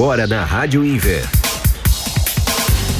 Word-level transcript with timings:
agora 0.00 0.26
na 0.26 0.46
Rádio 0.46 0.82
Inver. 0.82 1.28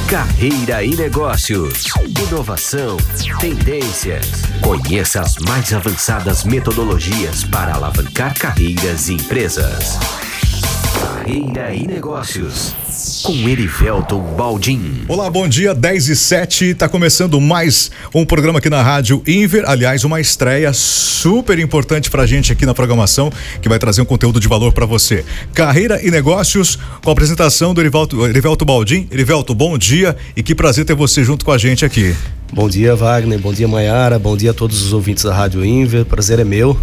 Carreira 0.07 0.85
e 0.85 0.95
negócios. 0.95 1.87
Inovação. 2.29 2.99
Tendências. 3.41 4.27
Conheça 4.61 5.23
as 5.23 5.39
mais 5.39 5.73
avançadas 5.73 6.45
metodologias 6.45 7.43
para 7.45 7.73
alavancar 7.73 8.39
carreiras 8.39 9.09
e 9.09 9.15
empresas. 9.15 9.99
Carreira 11.01 11.75
e 11.75 11.87
Negócios, 11.87 12.75
com 13.23 13.49
Erivelton 13.49 14.21
Baldin. 14.37 15.05
Olá, 15.09 15.31
bom 15.31 15.49
dia, 15.49 15.75
10 15.75 16.09
e 16.09 16.17
7, 16.17 16.65
está 16.67 16.89
começando 16.89 17.41
mais 17.41 17.91
um 18.15 18.27
programa 18.27 18.59
aqui 18.59 18.69
na 18.69 18.83
Rádio 18.83 19.23
Inver, 19.27 19.65
aliás, 19.67 20.05
uma 20.05 20.21
estreia 20.21 20.73
super 20.73 21.59
importante 21.59 22.11
para 22.11 22.23
a 22.23 22.27
gente 22.27 22.53
aqui 22.53 22.67
na 22.67 22.75
programação, 22.75 23.33
que 23.63 23.69
vai 23.69 23.79
trazer 23.79 24.03
um 24.03 24.05
conteúdo 24.05 24.39
de 24.39 24.49
valor 24.49 24.73
para 24.73 24.87
você. 24.87 25.25
Carreira 25.55 26.05
e 26.05 26.11
Negócios, 26.11 26.79
com 27.03 27.11
a 27.11 27.13
apresentação 27.13 27.73
do 27.73 27.81
Erivelto, 27.81 28.27
Erivelto 28.27 28.65
Baldin. 28.65 29.09
Erivelto, 29.11 29.55
bom 29.55 29.79
dia 29.79 30.17
e 30.37 30.43
que 30.43 30.55
prazer 30.55 30.85
ter 30.85 30.95
você 30.95 31.25
junto 31.25 31.45
com 31.45 31.53
a 31.53 31.59
gente 31.59 31.85
aqui. 31.85 32.15
Bom 32.53 32.69
dia, 32.69 32.95
Wagner, 32.95 33.39
bom 33.39 33.53
dia, 33.53 33.69
Maiara, 33.69 34.19
bom 34.19 34.37
dia 34.37 34.51
a 34.51 34.55
todos 34.55 34.83
os 34.83 34.93
ouvintes 34.93 35.25
da 35.25 35.35
Rádio 35.35 35.65
Inver, 35.65 36.05
prazer 36.05 36.39
é 36.39 36.45
meu. 36.45 36.79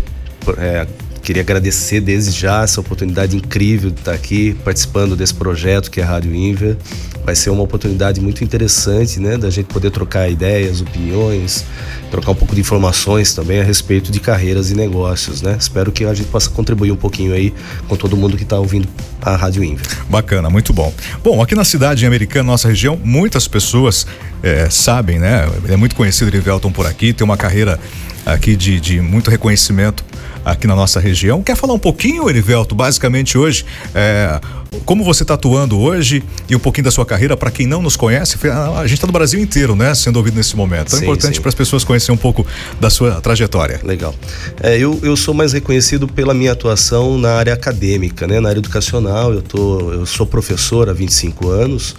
É, 0.58 0.88
Queria 1.28 1.42
agradecer 1.42 2.00
desde 2.00 2.32
já 2.32 2.64
essa 2.64 2.80
oportunidade 2.80 3.36
incrível 3.36 3.92
de 3.92 4.00
estar 4.00 4.14
aqui 4.14 4.56
participando 4.64 5.14
desse 5.14 5.34
projeto 5.34 5.92
que 5.92 6.00
é 6.00 6.04
a 6.06 6.08
Rádio 6.08 6.34
Inver. 6.34 6.78
Vai 7.26 7.36
ser 7.36 7.50
uma 7.50 7.64
oportunidade 7.64 8.22
muito 8.22 8.46
interessante, 8.46 9.20
né, 9.20 9.36
da 9.36 9.50
gente 9.50 9.66
poder 9.66 9.92
trocar 9.92 10.32
ideias, 10.32 10.80
opiniões, 10.80 11.66
trocar 12.10 12.32
um 12.32 12.36
pouco 12.36 12.56
de 12.56 12.62
informações 12.62 13.34
também 13.34 13.60
a 13.60 13.64
respeito 13.66 14.10
de 14.10 14.22
carreiras 14.22 14.72
e 14.72 14.74
negócios, 14.74 15.42
né? 15.42 15.58
Espero 15.60 15.92
que 15.92 16.06
a 16.06 16.14
gente 16.14 16.30
possa 16.30 16.50
contribuir 16.50 16.94
um 16.94 16.96
pouquinho 16.96 17.34
aí 17.34 17.54
com 17.90 17.98
todo 17.98 18.16
mundo 18.16 18.38
que 18.38 18.44
está 18.44 18.58
ouvindo 18.58 18.88
a 19.22 19.36
Rádio 19.36 19.66
Inver. 19.66 19.86
Bacana, 20.10 20.50
muito 20.50 20.72
bom. 20.72 20.94
Bom, 21.22 21.42
aqui 21.42 21.56
na 21.56 21.66
cidade 21.66 22.06
americana, 22.06 22.46
nossa 22.46 22.70
região, 22.70 22.98
muitas 23.04 23.50
pessoas 23.50 24.08
é, 24.42 24.70
sabem, 24.70 25.20
né? 25.20 25.46
É 25.68 25.76
muito 25.76 25.94
conhecido 25.94 26.32
Rivelton 26.32 26.72
por 26.72 26.86
aqui, 26.86 27.12
tem 27.12 27.26
uma 27.26 27.36
carreira 27.36 27.78
aqui 28.26 28.56
de, 28.56 28.80
de 28.80 29.02
muito 29.02 29.30
reconhecimento 29.30 30.06
aqui 30.52 30.66
na 30.66 30.76
nossa 30.76 31.00
região. 31.00 31.44
Quer 31.44 31.56
falar 31.56 31.74
um 31.74 31.80
pouquinho, 31.80 32.30
Erivelto, 32.30 32.74
basicamente 32.74 33.38
hoje, 33.38 33.66
é, 33.94 34.40
como 34.86 35.04
você 35.04 35.24
está 35.24 35.34
atuando 35.34 35.80
hoje 35.80 36.24
e 36.50 36.56
um 36.56 36.60
pouquinho 36.60 36.86
da 36.86 36.92
sua 36.92 37.06
carreira 37.06 37.36
para 37.36 37.52
quem 37.52 37.68
não 37.68 37.82
nos 37.82 37.96
conhece? 37.96 38.38
A 38.78 38.84
gente 38.84 38.94
está 38.94 39.08
no 39.08 39.14
Brasil 39.14 39.40
inteiro, 39.40 39.76
né, 39.76 39.94
sendo 39.94 40.18
ouvido 40.18 40.36
nesse 40.36 40.56
momento. 40.56 40.88
Então 40.88 41.00
é 41.00 41.04
importante 41.04 41.42
para 41.42 41.50
as 41.50 41.56
pessoas 41.56 41.84
conhecerem 41.84 42.16
um 42.16 42.22
pouco 42.22 42.46
da 42.80 42.90
sua 42.90 43.20
trajetória. 43.22 43.80
Legal. 43.84 44.16
É, 44.62 44.78
eu, 44.78 45.00
eu 45.04 45.18
sou 45.18 45.34
mais 45.34 45.54
reconhecido 45.54 46.08
pela 46.08 46.34
minha 46.34 46.54
atuação 46.54 47.18
na 47.18 47.34
área 47.34 47.54
acadêmica, 47.54 48.26
né, 48.26 48.40
na 48.40 48.50
área 48.50 48.60
educacional. 48.60 49.34
Eu, 49.34 49.42
tô, 49.42 49.92
eu 49.92 50.06
sou 50.06 50.26
professor 50.26 50.90
há 50.90 50.94
25 50.94 51.50
anos, 51.50 51.96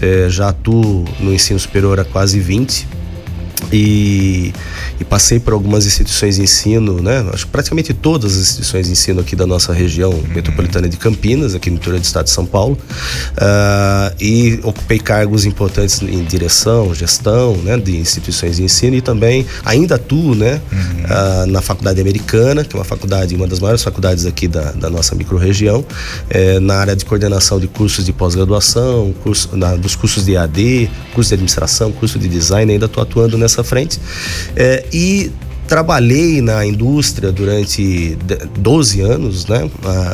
é, 0.00 0.28
já 0.28 0.48
atuo 0.48 1.04
no 1.20 1.32
ensino 1.32 1.58
superior 1.58 2.00
há 2.00 2.04
quase 2.04 2.40
20 2.40 3.02
e, 3.70 4.52
e, 5.00 5.04
passei 5.04 5.38
por 5.38 5.52
algumas 5.52 5.86
instituições 5.86 6.36
de 6.36 6.42
ensino, 6.42 7.02
né? 7.02 7.24
Acho 7.32 7.46
que 7.46 7.52
praticamente 7.52 7.92
todas 7.92 8.32
as 8.32 8.42
instituições 8.42 8.86
de 8.86 8.92
ensino 8.92 9.20
aqui 9.20 9.36
da 9.36 9.46
nossa 9.46 9.72
região 9.72 10.10
uhum. 10.10 10.24
metropolitana 10.34 10.88
de 10.88 10.96
Campinas, 10.96 11.54
aqui 11.54 11.70
no 11.70 11.76
interior 11.76 12.00
do 12.00 12.04
estado 12.04 12.24
de 12.24 12.30
São 12.30 12.46
Paulo, 12.46 12.78
uh, 13.32 14.14
e 14.20 14.58
ocupei 14.62 14.98
cargos 14.98 15.44
importantes 15.44 16.00
em 16.02 16.24
direção, 16.24 16.94
gestão, 16.94 17.56
né? 17.58 17.76
De 17.76 17.96
instituições 17.96 18.56
de 18.56 18.62
ensino 18.62 18.96
e 18.96 19.00
também 19.00 19.46
ainda 19.64 19.96
atuo, 19.96 20.34
né? 20.34 20.60
Uhum. 20.72 20.78
Uh, 20.78 21.46
na 21.46 21.60
faculdade 21.60 22.00
americana, 22.00 22.64
que 22.64 22.74
é 22.74 22.78
uma 22.78 22.84
faculdade, 22.84 23.34
uma 23.34 23.46
das 23.46 23.60
maiores 23.60 23.82
faculdades 23.82 24.26
aqui 24.26 24.48
da, 24.48 24.72
da 24.72 24.88
nossa 24.88 25.14
microrregião, 25.14 25.84
é, 26.30 26.58
na 26.60 26.76
área 26.76 26.96
de 26.96 27.04
coordenação 27.04 27.60
de 27.60 27.66
cursos 27.66 28.04
de 28.04 28.12
pós-graduação, 28.12 29.14
curso, 29.22 29.56
na, 29.56 29.76
dos 29.76 29.94
cursos 29.94 30.24
de 30.24 30.36
AD, 30.36 30.90
curso 31.14 31.28
de 31.28 31.34
administração, 31.34 31.92
curso 31.92 32.18
de 32.18 32.28
design, 32.28 32.72
ainda 32.72 32.86
estou 32.86 33.02
atuando 33.02 33.36
nessa 33.36 33.51
nessa 33.52 33.64
frente. 33.64 34.00
É, 34.56 34.84
e 34.92 35.30
trabalhei 35.68 36.40
na 36.40 36.64
indústria 36.66 37.30
durante 37.30 38.16
12 38.58 39.00
anos, 39.00 39.46
né? 39.46 39.70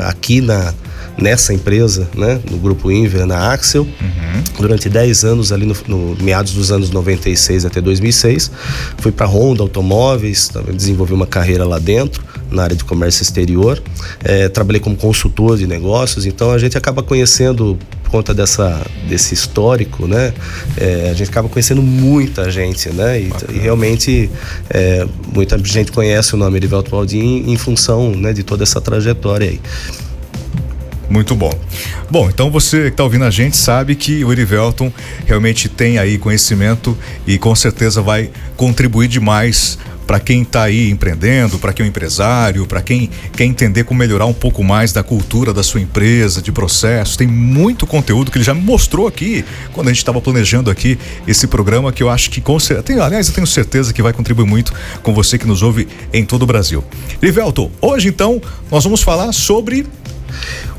Aqui 0.06 0.40
na 0.40 0.74
nessa 1.20 1.52
empresa, 1.52 2.08
né, 2.14 2.40
no 2.48 2.58
grupo 2.58 2.92
Inver, 2.92 3.26
na 3.26 3.52
Axel, 3.52 3.82
uhum. 3.82 4.44
durante 4.60 4.88
10 4.88 5.24
anos 5.24 5.50
ali 5.50 5.66
no, 5.66 5.76
no, 5.88 6.16
meados 6.22 6.52
dos 6.52 6.70
anos 6.70 6.90
96 6.90 7.64
até 7.64 7.80
2006. 7.80 8.50
Fui 8.98 9.10
para 9.10 9.26
Honda 9.26 9.62
Automóveis, 9.62 10.48
desenvolvi 10.72 11.12
uma 11.12 11.26
carreira 11.26 11.64
lá 11.64 11.80
dentro 11.80 12.22
na 12.52 12.62
área 12.62 12.76
de 12.76 12.84
comércio 12.84 13.22
exterior. 13.22 13.82
É, 14.22 14.48
trabalhei 14.48 14.80
como 14.80 14.94
consultor 14.94 15.58
de 15.58 15.66
negócios, 15.66 16.24
então 16.24 16.52
a 16.52 16.58
gente 16.58 16.78
acaba 16.78 17.02
conhecendo 17.02 17.76
por 18.08 18.10
conta 18.10 18.32
dessa, 18.34 18.84
desse 19.06 19.34
histórico, 19.34 20.08
né? 20.08 20.32
É, 20.76 21.10
a 21.10 21.14
gente 21.14 21.28
acaba 21.28 21.48
conhecendo 21.48 21.82
muita 21.82 22.50
gente, 22.50 22.88
né? 22.88 23.20
E, 23.20 23.30
e 23.50 23.58
realmente 23.58 24.30
é, 24.70 25.06
muita 25.32 25.58
gente 25.58 25.92
conhece 25.92 26.34
o 26.34 26.38
nome 26.38 26.56
Erivelto 26.56 26.90
Baldin 26.90 27.44
em 27.46 27.56
função 27.56 28.10
né, 28.12 28.32
de 28.32 28.42
toda 28.42 28.64
essa 28.64 28.80
trajetória 28.80 29.50
aí. 29.50 29.60
Muito 31.10 31.34
bom. 31.34 31.52
Bom, 32.10 32.28
então 32.28 32.50
você 32.50 32.84
que 32.84 32.88
está 32.88 33.04
ouvindo 33.04 33.24
a 33.24 33.30
gente 33.30 33.56
sabe 33.56 33.94
que 33.94 34.24
o 34.24 34.32
Erivelton 34.32 34.92
realmente 35.26 35.68
tem 35.68 35.98
aí 35.98 36.18
conhecimento 36.18 36.96
e 37.26 37.38
com 37.38 37.54
certeza 37.54 38.02
vai 38.02 38.30
contribuir 38.56 39.08
demais 39.08 39.78
para 40.08 40.18
quem 40.18 40.40
está 40.40 40.62
aí 40.62 40.90
empreendendo, 40.90 41.58
para 41.58 41.70
quem 41.70 41.84
é 41.84 41.86
um 41.86 41.90
empresário, 41.90 42.66
para 42.66 42.80
quem 42.80 43.10
quer 43.36 43.44
entender 43.44 43.84
como 43.84 44.00
melhorar 44.00 44.24
um 44.24 44.32
pouco 44.32 44.64
mais 44.64 44.90
da 44.90 45.02
cultura 45.02 45.52
da 45.52 45.62
sua 45.62 45.82
empresa, 45.82 46.40
de 46.40 46.50
processos. 46.50 47.14
Tem 47.14 47.26
muito 47.26 47.86
conteúdo 47.86 48.30
que 48.30 48.38
ele 48.38 48.44
já 48.44 48.54
me 48.54 48.62
mostrou 48.62 49.06
aqui 49.06 49.44
quando 49.74 49.88
a 49.88 49.90
gente 49.90 49.98
estava 49.98 50.18
planejando 50.18 50.70
aqui 50.70 50.98
esse 51.26 51.46
programa 51.46 51.92
que 51.92 52.02
eu 52.02 52.08
acho 52.08 52.30
que 52.30 52.40
com 52.40 52.58
certeza, 52.58 53.04
aliás, 53.04 53.28
eu 53.28 53.34
tenho 53.34 53.46
certeza 53.46 53.92
que 53.92 54.00
vai 54.00 54.14
contribuir 54.14 54.46
muito 54.46 54.72
com 55.02 55.12
você 55.12 55.36
que 55.36 55.46
nos 55.46 55.62
ouve 55.62 55.86
em 56.10 56.24
todo 56.24 56.44
o 56.44 56.46
Brasil. 56.46 56.82
Rivelto, 57.22 57.70
hoje 57.78 58.08
então 58.08 58.40
nós 58.70 58.84
vamos 58.84 59.02
falar 59.02 59.30
sobre 59.32 59.84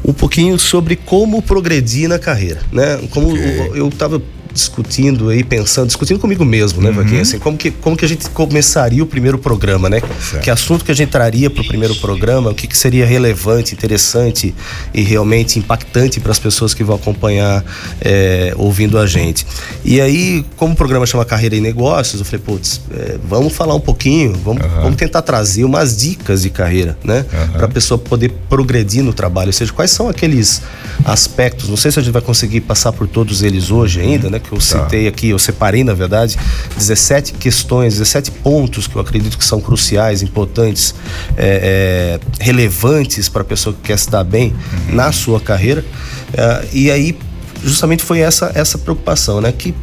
um 0.03 0.11
pouquinho 0.11 0.57
sobre 0.57 0.95
como 0.95 1.39
progredir 1.39 2.09
na 2.09 2.17
carreira, 2.17 2.61
né? 2.71 2.99
Como 3.11 3.33
okay. 3.33 3.73
eu 3.75 3.89
estava 3.89 4.19
discutindo 4.53 5.29
aí, 5.29 5.43
pensando, 5.43 5.87
discutindo 5.87 6.19
comigo 6.19 6.43
mesmo, 6.43 6.81
né, 6.81 6.91
Vaquinha? 6.91 7.17
Uhum. 7.17 7.21
Assim, 7.21 7.39
como 7.39 7.57
que, 7.57 7.71
como 7.71 7.95
que 7.95 8.05
a 8.05 8.07
gente 8.07 8.29
começaria 8.29 9.03
o 9.03 9.05
primeiro 9.05 9.37
programa, 9.37 9.89
né? 9.89 10.01
Certo. 10.19 10.43
Que 10.43 10.49
assunto 10.49 10.83
que 10.83 10.91
a 10.91 10.95
gente 10.95 11.09
traria 11.09 11.49
para 11.49 11.61
o 11.61 11.67
primeiro 11.67 11.95
programa, 11.95 12.49
o 12.49 12.55
que, 12.55 12.67
que 12.67 12.77
seria 12.77 13.05
relevante, 13.05 13.73
interessante 13.73 14.53
e 14.93 15.01
realmente 15.01 15.59
impactante 15.59 16.19
para 16.19 16.31
as 16.31 16.39
pessoas 16.39 16.73
que 16.73 16.83
vão 16.83 16.95
acompanhar 16.95 17.63
é, 18.01 18.53
ouvindo 18.57 18.97
a 18.97 19.05
gente. 19.05 19.45
E 19.83 20.01
aí, 20.01 20.45
como 20.55 20.73
o 20.73 20.75
programa 20.75 21.05
chama 21.05 21.25
Carreira 21.25 21.55
e 21.55 21.61
Negócios, 21.61 22.19
eu 22.19 22.25
falei, 22.25 22.41
putz, 22.45 22.81
é, 22.91 23.17
vamos 23.23 23.53
falar 23.53 23.75
um 23.75 23.79
pouquinho, 23.79 24.33
vamos, 24.33 24.63
uhum. 24.63 24.81
vamos 24.81 24.95
tentar 24.95 25.21
trazer 25.21 25.63
umas 25.63 25.95
dicas 25.95 26.41
de 26.41 26.49
carreira, 26.49 26.97
né? 27.03 27.25
Uhum. 27.31 27.47
Para 27.53 27.65
a 27.65 27.69
pessoa 27.69 27.97
poder 27.97 28.31
progredir 28.49 29.03
no 29.03 29.13
trabalho. 29.13 29.49
Ou 29.49 29.53
seja, 29.53 29.71
quais 29.71 29.91
são 29.91 30.09
aqueles 30.09 30.61
aspectos, 31.05 31.69
não 31.69 31.77
sei 31.77 31.91
se 31.91 31.99
a 31.99 32.01
gente 32.01 32.11
vai 32.11 32.21
conseguir 32.21 32.61
passar 32.61 32.91
por 32.91 33.07
todos 33.07 33.43
eles 33.43 33.71
hoje 33.71 34.01
ainda, 34.01 34.29
né? 34.29 34.38
Que 34.39 34.51
eu 34.51 34.57
tá. 34.57 34.63
citei 34.63 35.07
aqui, 35.07 35.29
eu 35.29 35.39
separei, 35.39 35.83
na 35.83 35.93
verdade, 35.93 36.37
17 36.77 37.33
questões, 37.33 37.93
17 37.93 38.31
pontos 38.31 38.87
que 38.87 38.95
eu 38.95 39.01
acredito 39.01 39.37
que 39.37 39.45
são 39.45 39.59
cruciais, 39.61 40.21
importantes, 40.21 40.95
é, 41.37 42.19
é, 42.39 42.43
relevantes 42.43 43.29
para 43.29 43.41
a 43.41 43.45
pessoa 43.45 43.75
que 43.75 43.81
quer 43.81 43.97
se 43.97 44.09
dar 44.09 44.23
bem 44.23 44.55
uhum. 44.87 44.95
na 44.95 45.11
sua 45.11 45.39
carreira. 45.39 45.85
É, 46.33 46.67
e 46.71 46.91
aí, 46.91 47.17
justamente 47.63 48.03
foi 48.03 48.19
essa, 48.19 48.51
essa 48.55 48.77
preocupação, 48.77 49.41
né? 49.41 49.51
Que, 49.51 49.73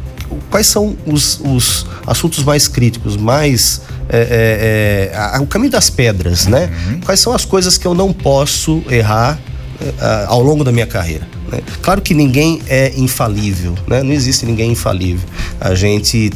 quais 0.49 0.67
são 0.67 0.95
os, 1.05 1.39
os 1.43 1.85
assuntos 2.05 2.43
mais 2.43 2.67
críticos, 2.67 3.15
mais 3.15 3.81
é, 4.09 5.11
é, 5.11 5.37
é, 5.37 5.39
o 5.39 5.47
caminho 5.47 5.71
das 5.71 5.89
pedras, 5.89 6.47
né? 6.47 6.69
Uhum. 6.87 7.01
Quais 7.01 7.19
são 7.19 7.33
as 7.33 7.45
coisas 7.45 7.77
que 7.77 7.85
eu 7.85 7.93
não 7.93 8.13
posso 8.13 8.83
errar 8.89 9.39
ao 10.27 10.41
longo 10.41 10.63
da 10.63 10.71
minha 10.71 10.87
carreira? 10.87 11.27
Né? 11.51 11.59
Claro 11.81 12.01
que 12.01 12.13
ninguém 12.13 12.61
é 12.67 12.93
infalível, 12.97 13.75
né? 13.87 14.03
não 14.03 14.11
existe 14.11 14.45
ninguém 14.45 14.71
infalível. 14.71 15.27
A 15.59 15.73
gente, 15.75 16.31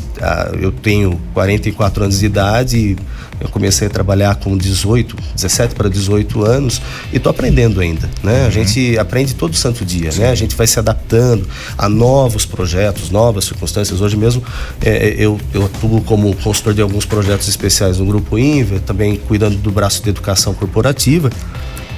eu 0.59 0.71
tenho 0.71 1.19
44 1.33 2.03
anos 2.03 2.19
de 2.19 2.25
idade, 2.25 2.95
eu 3.41 3.49
comecei 3.49 3.87
a 3.87 3.89
trabalhar 3.89 4.35
com 4.35 4.55
18, 4.55 5.15
17 5.35 5.73
para 5.73 5.89
18 5.89 6.43
anos 6.45 6.81
e 7.11 7.17
estou 7.17 7.31
aprendendo 7.31 7.81
ainda. 7.81 8.07
Né? 8.21 8.41
Uhum. 8.41 8.47
A 8.47 8.49
gente 8.51 8.97
aprende 8.99 9.33
todo 9.33 9.55
santo 9.55 9.83
dia, 9.83 10.11
né? 10.13 10.29
a 10.29 10.35
gente 10.35 10.55
vai 10.55 10.67
se 10.67 10.77
adaptando 10.77 11.47
a 11.77 11.89
novos 11.89 12.45
projetos, 12.45 13.09
novas 13.09 13.45
circunstâncias. 13.45 13.99
Hoje 13.99 14.15
mesmo 14.15 14.43
é, 14.79 15.15
eu, 15.17 15.39
eu 15.53 15.65
atuo 15.65 16.01
como 16.03 16.35
consultor 16.37 16.73
de 16.73 16.81
alguns 16.81 17.05
projetos 17.05 17.47
especiais 17.47 17.97
no 17.97 18.05
Grupo 18.05 18.37
Inver, 18.37 18.79
também 18.81 19.17
cuidando 19.17 19.57
do 19.57 19.71
braço 19.71 20.03
de 20.03 20.09
educação 20.09 20.53
corporativa. 20.53 21.31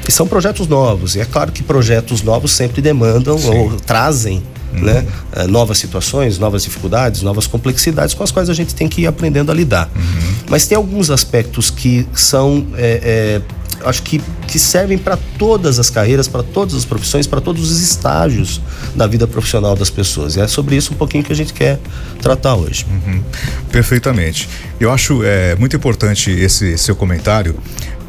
E 0.07 0.11
são 0.11 0.27
projetos 0.27 0.67
novos. 0.67 1.15
E 1.15 1.21
é 1.21 1.25
claro 1.25 1.51
que 1.51 1.63
projetos 1.63 2.21
novos 2.21 2.51
sempre 2.51 2.81
demandam 2.81 3.37
Sim. 3.37 3.49
ou 3.49 3.71
trazem 3.77 4.43
uhum. 4.73 4.81
né, 4.81 5.05
eh, 5.33 5.47
novas 5.47 5.77
situações, 5.77 6.37
novas 6.37 6.63
dificuldades, 6.63 7.21
novas 7.21 7.47
complexidades 7.47 8.13
com 8.13 8.23
as 8.23 8.31
quais 8.31 8.49
a 8.49 8.53
gente 8.53 8.73
tem 8.75 8.87
que 8.87 9.01
ir 9.01 9.07
aprendendo 9.07 9.51
a 9.51 9.55
lidar. 9.55 9.89
Uhum. 9.95 10.33
Mas 10.49 10.67
tem 10.67 10.75
alguns 10.75 11.09
aspectos 11.09 11.69
que 11.69 12.07
são. 12.13 12.65
É, 12.75 13.41
é, 13.49 13.63
acho 13.85 14.01
que, 14.03 14.21
que 14.47 14.57
servem 14.57 14.97
para 14.97 15.17
todas 15.37 15.77
as 15.77 15.89
carreiras, 15.89 16.27
para 16.27 16.41
todas 16.41 16.73
as 16.73 16.85
profissões, 16.85 17.27
para 17.27 17.41
todos 17.41 17.69
os 17.69 17.81
estágios 17.81 18.61
da 18.95 19.05
vida 19.07 19.27
profissional 19.27 19.75
das 19.75 19.89
pessoas. 19.89 20.35
E 20.35 20.41
é 20.41 20.47
sobre 20.47 20.77
isso 20.77 20.93
um 20.93 20.95
pouquinho 20.95 21.23
que 21.23 21.33
a 21.33 21.35
gente 21.35 21.53
quer 21.53 21.79
tratar 22.21 22.55
hoje. 22.55 22.85
Uhum. 22.89 23.21
Perfeitamente. 23.71 24.47
Eu 24.79 24.91
acho 24.91 25.21
é, 25.23 25.55
muito 25.55 25.75
importante 25.75 26.31
esse 26.31 26.77
seu 26.77 26.95
comentário, 26.95 27.55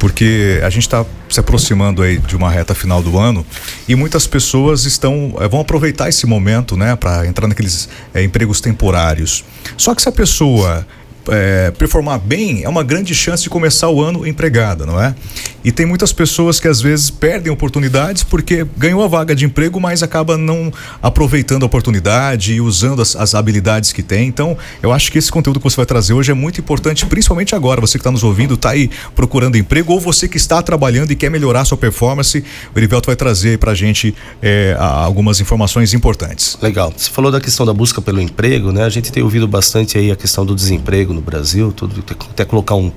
porque 0.05 0.61
a 0.63 0.69
gente 0.69 0.83
está 0.83 1.03
se 1.27 1.39
aproximando 1.39 2.03
aí 2.03 2.19
de 2.19 2.35
uma 2.35 2.47
reta 2.47 2.75
final 2.75 3.01
do 3.01 3.17
ano 3.17 3.43
e 3.87 3.95
muitas 3.95 4.27
pessoas 4.27 4.85
estão 4.85 5.35
é, 5.39 5.47
vão 5.47 5.59
aproveitar 5.59 6.07
esse 6.07 6.27
momento, 6.27 6.77
né, 6.77 6.95
para 6.95 7.25
entrar 7.25 7.47
naqueles 7.47 7.89
é, 8.13 8.21
empregos 8.23 8.61
temporários. 8.61 9.43
Só 9.75 9.95
que 9.95 10.03
se 10.03 10.07
a 10.07 10.11
pessoa 10.11 10.85
é, 11.29 11.71
performar 11.71 12.19
bem, 12.19 12.63
é 12.63 12.69
uma 12.69 12.83
grande 12.83 13.13
chance 13.15 13.43
de 13.43 13.49
começar 13.49 13.89
o 13.89 14.01
ano 14.01 14.25
empregada, 14.27 14.85
não 14.85 15.01
é? 15.01 15.15
E 15.63 15.71
tem 15.71 15.85
muitas 15.85 16.13
pessoas 16.13 16.59
que 16.59 16.67
às 16.67 16.79
vezes 16.79 17.09
perdem 17.09 17.51
oportunidades 17.51 18.23
porque 18.23 18.65
ganhou 18.77 19.03
a 19.03 19.07
vaga 19.07 19.35
de 19.35 19.45
emprego, 19.45 19.79
mas 19.79 20.03
acaba 20.03 20.37
não 20.37 20.71
aproveitando 21.01 21.63
a 21.63 21.65
oportunidade 21.65 22.53
e 22.53 22.61
usando 22.61 23.01
as, 23.01 23.15
as 23.15 23.33
habilidades 23.33 23.91
que 23.91 24.03
tem. 24.03 24.27
Então, 24.27 24.55
eu 24.83 24.91
acho 24.91 25.11
que 25.11 25.17
esse 25.17 25.31
conteúdo 25.31 25.59
que 25.59 25.63
você 25.63 25.77
vai 25.77 25.85
trazer 25.85 26.13
hoje 26.13 26.29
é 26.29 26.35
muito 26.35 26.59
importante, 26.59 27.05
principalmente 27.05 27.55
agora. 27.55 27.81
Você 27.81 27.97
que 27.97 28.01
está 28.01 28.11
nos 28.11 28.23
ouvindo, 28.23 28.53
está 28.53 28.71
aí 28.71 28.91
procurando 29.15 29.57
emprego, 29.57 29.93
ou 29.93 29.99
você 29.99 30.27
que 30.27 30.37
está 30.37 30.61
trabalhando 30.61 31.11
e 31.11 31.15
quer 31.15 31.31
melhorar 31.31 31.65
sua 31.65 31.77
performance, 31.77 32.43
o 32.73 32.77
Erivelto 32.77 33.07
vai 33.07 33.15
trazer 33.15 33.57
para 33.57 33.71
a 33.71 33.75
gente 33.75 34.13
é, 34.41 34.75
algumas 34.79 35.39
informações 35.39 35.93
importantes. 35.93 36.57
Legal. 36.61 36.93
Você 36.95 37.09
falou 37.09 37.31
da 37.31 37.41
questão 37.41 37.65
da 37.65 37.73
busca 37.73 37.99
pelo 38.01 38.21
emprego, 38.21 38.71
né? 38.71 38.83
A 38.83 38.89
gente 38.89 39.11
tem 39.11 39.23
ouvido 39.23 39.47
bastante 39.47 39.97
aí 39.97 40.11
a 40.11 40.15
questão 40.15 40.45
do 40.45 40.53
desemprego 40.53 41.14
no 41.15 41.21
Brasil, 41.21 41.71
tudo, 41.71 42.03
até 42.31 42.45
colocar 42.45 42.75
um, 42.75 42.91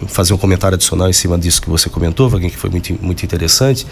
um, 0.00 0.06
fazer 0.06 0.32
um 0.32 0.38
comentário 0.38 0.76
adicional 0.76 1.08
em 1.08 1.12
cima 1.12 1.36
disso 1.36 1.60
que 1.60 1.68
você 1.68 1.90
comentou, 1.90 2.28
Vaguinho, 2.28 2.50
que 2.50 2.56
foi 2.56 2.70
muito, 2.70 2.96
muito 3.02 3.24
interessante, 3.24 3.86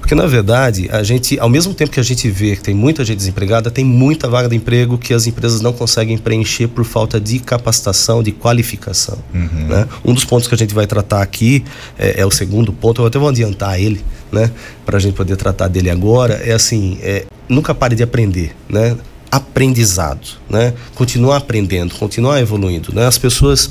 porque 0.00 0.14
na 0.14 0.26
verdade 0.26 0.88
a 0.90 1.02
gente, 1.02 1.38
ao 1.38 1.48
mesmo 1.48 1.74
tempo 1.74 1.90
que 1.90 2.00
a 2.00 2.02
gente 2.02 2.30
vê 2.30 2.56
que 2.56 2.62
tem 2.62 2.74
muita 2.74 3.04
gente 3.04 3.18
desempregada, 3.18 3.70
tem 3.70 3.84
muita 3.84 4.28
vaga 4.28 4.48
de 4.48 4.56
emprego 4.56 4.96
que 4.96 5.12
as 5.12 5.26
empresas 5.26 5.60
não 5.60 5.72
conseguem 5.72 6.16
preencher 6.16 6.68
por 6.68 6.84
falta 6.84 7.20
de 7.20 7.38
capacitação, 7.38 8.22
de 8.22 8.32
qualificação. 8.32 9.18
Uhum. 9.34 9.66
Né? 9.68 9.88
Um 10.04 10.14
dos 10.14 10.24
pontos 10.24 10.48
que 10.48 10.54
a 10.54 10.58
gente 10.58 10.74
vai 10.74 10.86
tratar 10.86 11.22
aqui 11.22 11.64
é, 11.98 12.20
é 12.20 12.26
o 12.26 12.30
segundo 12.30 12.72
ponto, 12.72 13.02
eu 13.02 13.06
até 13.06 13.18
vou 13.18 13.28
adiantar 13.28 13.80
ele, 13.80 14.02
né, 14.32 14.50
para 14.84 14.96
a 14.96 15.00
gente 15.00 15.14
poder 15.14 15.36
tratar 15.36 15.68
dele 15.68 15.90
agora, 15.90 16.34
é 16.34 16.52
assim, 16.52 16.98
é, 17.02 17.24
nunca 17.48 17.74
pare 17.74 17.94
de 17.94 18.02
aprender, 18.02 18.54
né? 18.68 18.96
Aprendizado, 19.36 20.26
né? 20.48 20.74
Continuar 20.94 21.38
aprendendo, 21.38 21.94
continuar 21.94 22.40
evoluindo, 22.40 22.94
né? 22.94 23.06
As 23.06 23.18
pessoas 23.18 23.70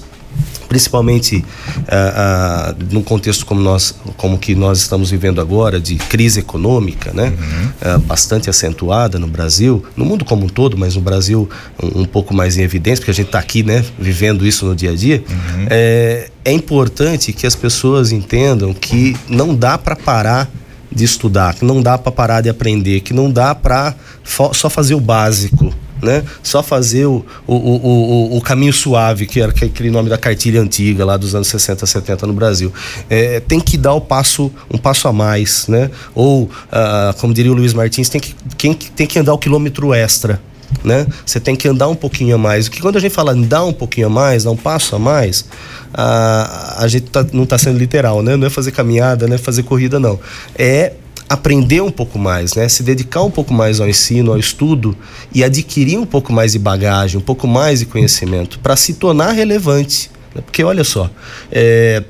principalmente 0.68 1.46
ah, 1.88 2.72
ah, 2.72 2.76
num 2.92 3.04
contexto 3.04 3.46
como 3.46 3.62
nós 3.62 3.94
como 4.18 4.40
que 4.40 4.56
nós 4.56 4.80
estamos 4.80 5.12
vivendo 5.12 5.40
agora 5.40 5.80
de 5.80 5.98
crise 5.98 6.40
econômica 6.40 7.14
né 7.14 7.28
uhum. 7.28 7.70
ah, 7.80 7.98
bastante 8.00 8.50
acentuada 8.50 9.20
no 9.20 9.28
Brasil 9.28 9.86
no 9.96 10.04
mundo 10.04 10.26
como 10.26 10.46
um 10.46 10.50
todo 10.50 10.76
mas 10.76 10.96
no 10.96 11.02
Brasil 11.02 11.48
um, 11.82 12.02
um 12.02 12.06
pouco 12.06 12.34
mais 12.34 12.58
em 12.58 12.64
evidência 12.64 13.02
porque 13.02 13.12
a 13.12 13.14
gente 13.14 13.28
está 13.28 13.38
aqui 13.38 13.62
né 13.62 13.86
vivendo 14.00 14.48
isso 14.48 14.66
no 14.66 14.76
dia 14.76 14.90
a 14.90 14.96
dia 14.96 15.24
uhum. 15.30 15.68
é, 15.70 16.32
é 16.44 16.52
importante 16.52 17.32
que 17.32 17.46
as 17.46 17.56
pessoas 17.56 18.12
entendam 18.12 18.74
que 18.74 19.16
não 19.30 19.54
dá 19.54 19.78
para 19.78 19.96
parar 19.96 20.50
de 20.94 21.04
estudar, 21.04 21.56
que 21.56 21.66
não 21.66 21.82
dá 21.82 21.98
para 21.98 22.12
parar 22.12 22.42
de 22.42 22.50
aprender, 22.50 23.02
que 23.02 23.14
não 23.14 23.32
dá 23.32 23.54
para 23.56 23.96
só 24.24 24.70
fazer 24.70 24.96
o 24.96 25.00
básico. 25.00 25.74
Né? 26.02 26.22
Só 26.44 26.62
fazer 26.62 27.06
o, 27.06 27.26
o, 27.48 27.56
o, 27.56 28.38
o, 28.38 28.42
caminho 28.42 28.74
suave, 28.74 29.26
que 29.26 29.40
era 29.40 29.54
aquele 29.54 29.90
nome 29.90 30.10
da 30.10 30.18
cartilha 30.18 30.60
antiga 30.60 31.06
lá 31.06 31.16
dos 31.16 31.34
anos 31.34 31.48
60, 31.48 31.86
70 31.86 32.28
no 32.28 32.34
Brasil. 32.34 32.74
É, 33.10 33.40
tem 33.40 33.58
que 33.58 33.78
dar 33.78 33.94
o 33.94 34.02
passo, 34.02 34.52
um 34.70 34.78
passo 34.78 35.08
a 35.08 35.14
mais, 35.14 35.66
né? 35.70 35.90
Ou, 36.14 36.50
ah, 36.70 37.16
como 37.22 37.34
diria 37.34 37.54
o 37.54 37.56
Luiz 37.56 37.74
Martins, 37.74 38.10
tem 38.10 38.20
que, 38.20 38.36
quem, 38.58 38.74
tem 38.74 39.08
que 39.08 39.18
andar 39.18 39.34
o 39.34 39.38
quilômetro 39.38 39.94
extra 39.94 40.42
né? 40.84 41.08
Você 41.26 41.40
tem 41.40 41.56
que 41.56 41.68
andar 41.68 41.88
um 41.88 41.96
pouquinho 41.96 42.36
a 42.36 42.38
mais. 42.38 42.70
Que 42.70 42.82
quando 42.82 42.98
a 42.98 43.00
gente 43.00 43.14
fala 43.14 43.32
andar 43.32 43.64
um 43.66 43.74
pouquinho 43.74 44.08
a 44.08 44.10
mais, 44.10 44.44
dar 44.44 44.52
um 44.52 44.58
passo 44.58 44.96
a 44.96 45.00
mais, 45.00 45.46
a, 45.94 46.84
a 46.84 46.88
gente 46.88 47.06
tá, 47.10 47.26
não 47.34 47.44
está 47.44 47.58
sendo 47.58 47.78
literal, 47.78 48.22
né? 48.22 48.36
Não 48.36 48.48
é 48.48 48.50
fazer 48.50 48.72
caminhada, 48.72 49.28
não 49.28 49.36
é 49.36 49.38
fazer 49.38 49.64
corrida, 49.64 50.00
não. 50.00 50.20
É 50.58 50.94
aprender 51.30 51.82
um 51.82 51.92
pouco 51.92 52.20
mais, 52.20 52.54
né? 52.54 52.68
Se 52.70 52.84
dedicar 52.84 53.24
um 53.24 53.32
pouco 53.32 53.54
mais 53.54 53.80
ao 53.80 53.88
ensino, 53.88 54.32
ao 54.32 54.38
estudo 54.38 54.96
e 55.34 55.44
adquirir 55.44 55.98
um 55.98 56.06
pouco 56.06 56.32
mais 56.32 56.52
de 56.52 56.60
bagagem, 56.60 57.18
um 57.18 57.24
pouco 57.24 57.48
mais 57.48 57.80
de 57.80 57.86
conhecimento 57.86 58.60
para 58.60 58.76
se 58.76 58.94
tornar 58.94 59.32
relevante. 59.32 60.12
Né? 60.36 60.42
Porque 60.42 60.64
olha 60.64 60.84
só, 60.84 61.10
é, 61.52 62.04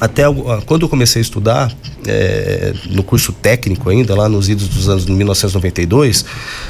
até 0.00 0.24
ah, 0.24 0.62
quando 0.66 0.82
eu 0.82 0.88
comecei 0.88 1.20
a 1.20 1.22
estudar 1.22 1.74
é, 2.06 2.72
no 2.90 3.02
curso 3.02 3.32
técnico 3.32 3.88
ainda 3.88 4.14
lá 4.14 4.28
nos 4.28 4.48
idos 4.48 4.68
dos 4.68 4.88
anos 4.88 5.06
de 5.06 5.12
1992 5.12 6.24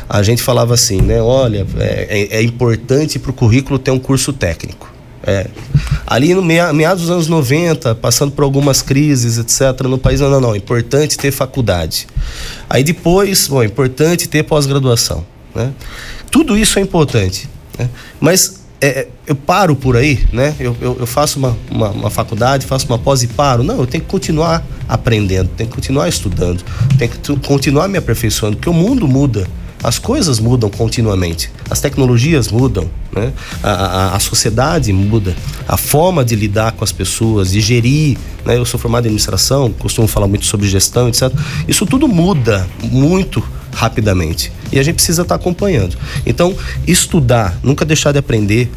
a 0.09 0.23
gente 0.23 0.43
falava 0.43 0.75
assim 0.75 1.01
né 1.01 1.21
olha 1.21 1.67
é, 1.79 2.07
é, 2.09 2.39
é 2.39 2.43
importante 2.43 3.19
para 3.19 3.31
o 3.31 3.35
currículo 3.35 3.79
ter 3.79 3.91
um 3.91 3.99
curso 3.99 4.33
técnico 4.33 4.93
é. 5.27 5.47
ali 6.07 6.35
no 6.35 6.43
meados 6.43 7.03
dos 7.03 7.11
anos 7.11 7.29
90 7.29 7.95
passando 7.95 8.33
por 8.33 8.45
algumas 8.45 8.83
crises 8.83 9.39
etc 9.39 9.81
no 9.89 9.99
país 9.99 10.21
não 10.21 10.29
não 10.29 10.41
não 10.41 10.57
importante 10.57 11.17
ter 11.17 11.31
faculdade 11.31 12.07
aí 12.69 12.85
depois 12.85 13.49
bom 13.49 13.63
importante 13.63 14.29
ter 14.29 14.43
pós-graduação 14.43 15.25
né 15.55 15.73
tudo 16.31 16.59
isso 16.59 16.79
é 16.79 16.83
importante 16.83 17.49
né? 17.79 17.89
mas 18.21 18.64
é, 18.85 18.87
é, 18.87 19.09
eu 19.27 19.35
paro 19.35 19.75
por 19.75 19.97
aí, 19.97 20.27
né? 20.31 20.55
Eu, 20.61 20.77
eu, 20.79 20.97
eu 21.01 21.07
faço 21.07 21.39
uma, 21.39 21.57
uma, 21.71 21.89
uma, 21.89 22.11
faculdade, 22.11 22.67
faço 22.67 22.87
uma 22.87 22.99
pós 22.99 23.23
e 23.23 23.29
paro. 23.29 23.63
Não, 23.63 23.79
eu 23.79 23.87
tenho 23.87 24.05
que 24.05 24.11
continuar 24.11 24.63
aprendendo, 24.87 25.49
tenho 25.57 25.71
que 25.71 25.75
continuar 25.75 26.07
estudando, 26.07 26.63
tenho 26.99 27.11
que 27.11 27.49
continuar 27.49 27.89
me 27.89 27.97
aperfeiçoando, 27.97 28.57
porque 28.57 28.69
o 28.69 28.75
mundo 28.75 29.09
muda. 29.09 29.49
As 29.83 29.99
coisas 29.99 30.39
mudam 30.39 30.71
continuamente, 30.71 31.51
as 31.69 31.79
tecnologias 31.79 32.51
mudam, 32.51 32.89
né? 33.13 33.35
a, 33.63 33.71
a, 33.71 34.17
a 34.17 34.21
sociedade 34.21 34.91
muda, 34.95 35.37
a 35.69 35.77
forma 35.77 36.25
de 36.25 36.35
lidar 36.35 36.73
com 36.73 36.83
as 36.83 36.91
pessoas, 36.91 37.51
de 37.51 37.61
gerir. 37.61 38.17
Né? 38.47 38.57
Eu 38.57 38.65
sou 38.65 38.81
formado 38.81 39.05
em 39.05 39.09
administração, 39.09 39.71
costumo 39.73 40.09
falar 40.09 40.27
muito 40.27 40.47
sobre 40.47 40.67
gestão, 40.67 41.09
etc. 41.09 41.31
Isso 41.69 41.85
tudo 41.85 42.09
muda 42.09 42.67
muito 42.83 43.43
rapidamente. 43.75 44.53
E 44.73 44.79
a 44.79 44.83
gente 44.83 44.97
precisa 44.97 45.23
estar 45.23 45.37
tá 45.37 45.41
acompanhando. 45.41 45.97
Então, 46.25 46.55
estudar, 46.87 47.59
nunca 47.63 47.85
deixar 47.85 48.13
de 48.13 48.19
aprender, 48.19 48.71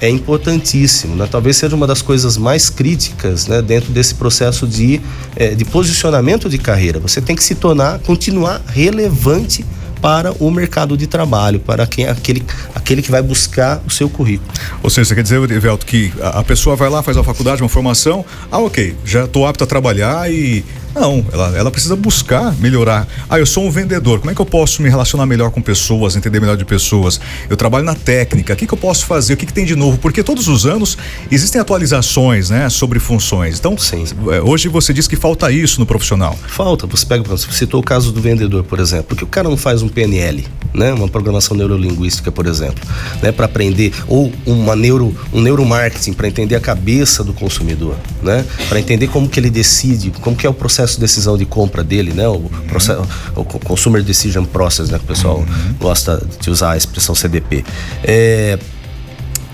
é 0.00 0.08
importantíssimo, 0.08 1.14
né? 1.16 1.28
talvez 1.30 1.56
seja 1.56 1.74
uma 1.74 1.86
das 1.86 2.02
coisas 2.02 2.36
mais 2.36 2.68
críticas 2.68 3.46
né? 3.46 3.62
dentro 3.62 3.92
desse 3.92 4.14
processo 4.14 4.66
de, 4.66 5.00
é, 5.36 5.54
de 5.54 5.64
posicionamento 5.64 6.48
de 6.48 6.58
carreira. 6.58 6.98
Você 7.00 7.20
tem 7.20 7.34
que 7.34 7.42
se 7.42 7.54
tornar, 7.54 8.00
continuar 8.00 8.60
relevante 8.66 9.64
para 10.04 10.32
o 10.38 10.50
mercado 10.50 10.98
de 10.98 11.06
trabalho, 11.06 11.58
para 11.58 11.86
quem, 11.86 12.06
aquele, 12.06 12.44
aquele 12.74 13.00
que 13.00 13.10
vai 13.10 13.22
buscar 13.22 13.82
o 13.86 13.90
seu 13.90 14.06
currículo. 14.10 14.52
Ou 14.82 14.90
seja, 14.90 15.08
você 15.08 15.14
quer 15.14 15.22
dizer, 15.22 15.50
Evelto, 15.50 15.86
que 15.86 16.12
a, 16.20 16.42
pessoa 16.42 16.76
vai 16.76 16.90
lá, 16.90 17.02
faz 17.02 17.16
a 17.16 17.24
faculdade, 17.24 17.62
uma 17.62 17.70
formação, 17.70 18.22
ah, 18.52 18.58
ok, 18.58 18.94
já 19.02 19.24
estou 19.24 19.46
apto 19.46 19.64
a 19.64 19.66
trabalhar 19.66 20.30
e 20.30 20.62
não, 20.94 21.24
ela, 21.32 21.56
ela 21.56 21.70
precisa 21.70 21.96
buscar 21.96 22.54
melhorar. 22.60 23.06
Ah, 23.28 23.38
eu 23.38 23.46
sou 23.46 23.66
um 23.66 23.70
vendedor, 23.70 24.20
como 24.20 24.30
é 24.30 24.34
que 24.34 24.40
eu 24.40 24.46
posso 24.46 24.80
me 24.80 24.88
relacionar 24.88 25.26
melhor 25.26 25.50
com 25.50 25.60
pessoas, 25.60 26.14
entender 26.14 26.40
melhor 26.40 26.56
de 26.56 26.64
pessoas? 26.64 27.20
Eu 27.50 27.56
trabalho 27.56 27.84
na 27.84 27.94
técnica, 27.94 28.52
o 28.52 28.56
que, 28.56 28.66
que 28.66 28.72
eu 28.72 28.78
posso 28.78 29.04
fazer? 29.04 29.34
O 29.34 29.36
que, 29.36 29.46
que 29.46 29.52
tem 29.52 29.64
de 29.64 29.74
novo? 29.74 29.98
Porque 29.98 30.22
todos 30.22 30.46
os 30.46 30.66
anos 30.66 30.96
existem 31.30 31.60
atualizações, 31.60 32.48
né, 32.48 32.68
sobre 32.68 33.00
funções. 33.00 33.58
Então, 33.58 33.76
Sim. 33.76 34.04
É, 34.30 34.40
hoje 34.40 34.68
você 34.68 34.92
diz 34.92 35.08
que 35.08 35.16
falta 35.16 35.50
isso 35.50 35.80
no 35.80 35.86
profissional. 35.86 36.38
Falta, 36.46 36.86
você 36.86 37.04
pega, 37.04 37.24
você 37.24 37.50
citou 37.50 37.80
o 37.80 37.84
caso 37.84 38.12
do 38.12 38.20
vendedor, 38.20 38.62
por 38.62 38.78
exemplo, 38.78 39.06
porque 39.08 39.24
o 39.24 39.28
cara 39.28 39.48
não 39.48 39.56
faz 39.56 39.82
um 39.82 39.88
PNL, 39.88 40.44
né, 40.72 40.92
uma 40.92 41.08
programação 41.08 41.56
neurolinguística, 41.56 42.30
por 42.30 42.46
exemplo, 42.46 42.84
né, 43.20 43.32
para 43.32 43.46
aprender, 43.46 43.92
ou 44.06 44.32
uma 44.46 44.76
neuro, 44.76 45.14
um 45.32 45.40
neuromarketing 45.40 46.12
para 46.12 46.28
entender 46.28 46.54
a 46.54 46.60
cabeça 46.60 47.24
do 47.24 47.32
consumidor, 47.32 47.96
né, 48.22 48.44
para 48.68 48.78
entender 48.78 49.08
como 49.08 49.28
que 49.28 49.40
ele 49.40 49.50
decide, 49.50 50.10
como 50.20 50.36
que 50.36 50.46
é 50.46 50.50
o 50.50 50.54
processo 50.54 50.83
processo 50.84 50.94
de 50.94 51.00
decisão 51.00 51.36
de 51.36 51.46
compra 51.46 51.82
dele, 51.82 52.12
né? 52.12 52.28
O, 52.28 52.50
processo, 52.68 53.02
o 53.34 53.44
Consumer 53.44 54.02
Decision 54.02 54.44
Process, 54.44 54.90
né? 54.90 54.98
Que 54.98 55.04
o 55.04 55.08
pessoal 55.08 55.38
uhum. 55.38 55.74
gosta 55.80 56.22
de 56.40 56.50
usar 56.50 56.72
a 56.72 56.76
expressão 56.76 57.14
CDP. 57.14 57.64
É, 58.02 58.58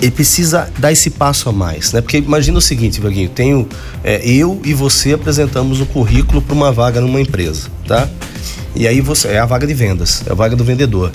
ele 0.01 0.11
precisa 0.11 0.69
dar 0.79 0.91
esse 0.91 1.11
passo 1.11 1.49
a 1.49 1.53
mais, 1.53 1.93
né? 1.93 2.01
Porque 2.01 2.19
imagina 2.19 2.59
o 2.59 2.61
seguinte, 2.61 3.01
Vaguinho, 3.01 3.29
tenho 3.29 3.69
é, 4.03 4.27
eu 4.29 4.61
e 4.65 4.75
você 4.75 5.13
apresentamos 5.13 5.81
o 5.81 5.87
currículo 5.87 6.43
para 6.43 6.55
uma 6.55 6.73
vaga 6.73 7.01
numa 7.01 7.21
empresa, 7.21 7.69
tá? 7.87 8.09
E 8.75 8.89
aí 8.89 9.01
você 9.01 9.29
é 9.29 9.39
a 9.39 9.47
vaga 9.47 9.67
de 9.67 9.75
vendas, 9.75 10.23
é 10.27 10.33
a 10.33 10.35
vaga 10.35 10.57
do 10.57 10.65
vendedor. 10.65 11.13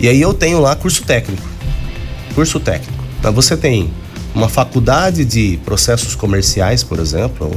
E 0.00 0.08
aí 0.08 0.20
eu 0.20 0.32
tenho 0.32 0.60
lá 0.60 0.76
curso 0.76 1.02
técnico, 1.02 1.42
curso 2.34 2.60
técnico. 2.60 3.04
Então 3.18 3.32
você 3.32 3.56
tem 3.56 3.90
uma 4.34 4.48
faculdade 4.48 5.24
de 5.24 5.58
processos 5.64 6.14
comerciais, 6.14 6.84
por 6.84 7.00
exemplo, 7.00 7.50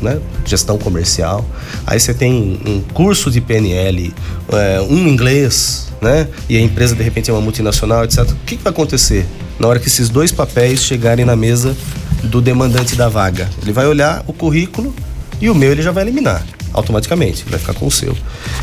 né? 0.00 0.18
Gestão 0.44 0.78
comercial. 0.78 1.44
Aí 1.86 1.98
você 1.98 2.14
tem 2.14 2.60
um 2.66 2.80
curso 2.80 3.30
de 3.30 3.40
PNL, 3.40 4.12
é, 4.52 4.80
um 4.80 5.08
inglês, 5.08 5.88
né? 6.00 6.28
E 6.48 6.56
a 6.56 6.60
empresa 6.60 6.94
de 6.94 7.02
repente 7.02 7.30
é 7.30 7.32
uma 7.32 7.42
multinacional, 7.42 8.04
etc. 8.04 8.20
O 8.30 8.36
que, 8.46 8.56
que 8.56 8.62
vai 8.62 8.72
acontecer 8.72 9.26
na 9.58 9.66
hora 9.68 9.78
que 9.78 9.88
esses 9.88 10.08
dois 10.08 10.32
papéis 10.32 10.82
chegarem 10.82 11.24
na 11.24 11.36
mesa 11.36 11.76
do 12.24 12.40
demandante 12.40 12.96
da 12.96 13.08
vaga? 13.08 13.48
Ele 13.62 13.72
vai 13.72 13.86
olhar 13.86 14.24
o 14.26 14.32
currículo 14.32 14.94
E 15.40 15.48
o 15.48 15.54
meu 15.54 15.70
ele 15.70 15.82
já 15.82 15.92
vai 15.92 16.02
eliminar 16.02 16.44
automaticamente, 16.72 17.44
vai 17.48 17.58
ficar 17.58 17.74
com 17.74 17.86
o 17.86 17.90
seu. 17.90 18.16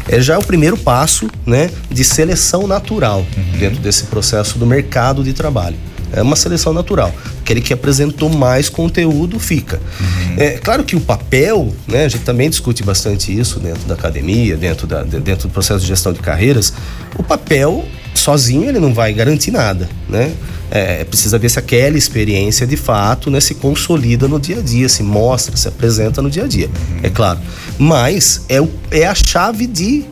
É 0.08 0.20
já 0.20 0.38
o 0.38 0.44
primeiro 0.44 0.78
passo, 0.78 1.28
né, 1.46 1.70
de 1.90 2.04
seleção 2.04 2.68
natural 2.68 3.26
uhum. 3.36 3.60
dentro 3.60 3.80
desse 3.80 4.04
processo 4.04 4.58
do 4.58 4.66
mercado 4.66 5.24
de 5.24 5.34
trabalho. 5.34 5.76
É 6.12 6.22
uma 6.22 6.36
seleção 6.36 6.74
natural. 6.74 7.14
Aquele 7.42 7.62
que 7.62 7.74
apresentou 7.74 8.30
mais 8.30 8.70
conteúdo 8.70 9.40
fica. 9.40 9.80
Uhum. 10.00 10.36
É 10.38 10.52
claro 10.52 10.84
que 10.84 10.96
o 10.96 11.02
papel, 11.02 11.74
né, 11.88 12.06
a 12.06 12.08
gente 12.08 12.24
também 12.24 12.50
discute 12.50 12.84
bastante 12.84 13.38
isso 13.38 13.60
dentro 13.60 13.84
da 13.88 13.96
academia, 13.96 14.56
dentro, 14.58 14.88
da, 14.88 15.04
dentro 15.04 15.48
do 15.48 15.52
processo 15.52 15.82
de 15.82 15.88
gestão 15.88 16.14
de 16.14 16.20
carreiras. 16.20 16.74
O 17.18 17.24
papel 17.24 17.86
sozinho 18.14 18.68
ele 18.68 18.80
não 18.80 18.94
vai 18.94 19.14
garantir 19.14 19.52
nada, 19.52 19.90
né? 20.10 20.32
É, 20.72 21.04
precisa 21.04 21.38
ver 21.38 21.50
se 21.50 21.60
aquela 21.60 21.96
experiência 21.96 22.66
de 22.66 22.76
fato 22.76 23.30
né, 23.30 23.40
se 23.40 23.56
consolida 23.56 24.28
no 24.28 24.40
dia 24.40 24.58
a 24.58 24.62
dia, 24.62 24.90
se 24.90 25.04
mostra, 25.04 25.56
se 25.56 25.68
apresenta 25.68 26.24
no 26.24 26.30
dia 26.30 26.46
a 26.46 26.48
dia, 26.48 26.68
uhum. 26.68 27.00
é 27.04 27.10
claro. 27.10 27.40
Mas 27.78 28.46
é, 28.50 28.60
o, 28.60 28.70
é 28.90 29.06
a 29.06 29.14
chave 29.14 29.68
de 29.68 30.06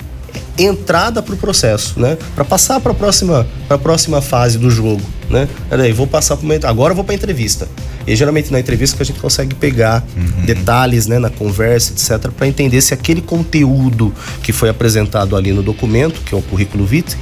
entrada 0.57 1.21
para 1.21 1.33
o 1.33 1.37
processo, 1.37 1.99
né? 1.99 2.17
Para 2.35 2.45
passar 2.45 2.79
para 2.79 2.91
a 2.91 2.95
próxima, 2.95 3.47
para 3.67 3.75
a 3.75 3.79
próxima 3.79 4.21
fase 4.21 4.57
do 4.57 4.69
jogo, 4.69 5.01
né? 5.29 5.47
Peraí, 5.69 5.91
vou 5.91 6.07
passar 6.07 6.37
para 6.37 6.69
agora 6.69 6.91
eu 6.91 6.95
vou 6.95 7.03
para 7.03 7.15
entrevista. 7.15 7.67
E 8.05 8.15
geralmente 8.15 8.51
na 8.51 8.59
entrevista 8.59 8.97
que 8.97 9.03
a 9.03 9.05
gente 9.05 9.19
consegue 9.19 9.55
pegar 9.55 10.03
uhum. 10.15 10.45
detalhes, 10.45 11.07
né, 11.07 11.19
na 11.19 11.29
conversa, 11.29 11.93
etc, 11.93 12.29
para 12.31 12.47
entender 12.47 12.81
se 12.81 12.93
aquele 12.93 13.21
conteúdo 13.21 14.13
que 14.41 14.51
foi 14.51 14.69
apresentado 14.69 15.35
ali 15.35 15.53
no 15.53 15.63
documento, 15.63 16.21
que 16.21 16.35
é 16.35 16.37
o 16.37 16.41
currículo 16.41 16.85
vitae, 16.85 17.17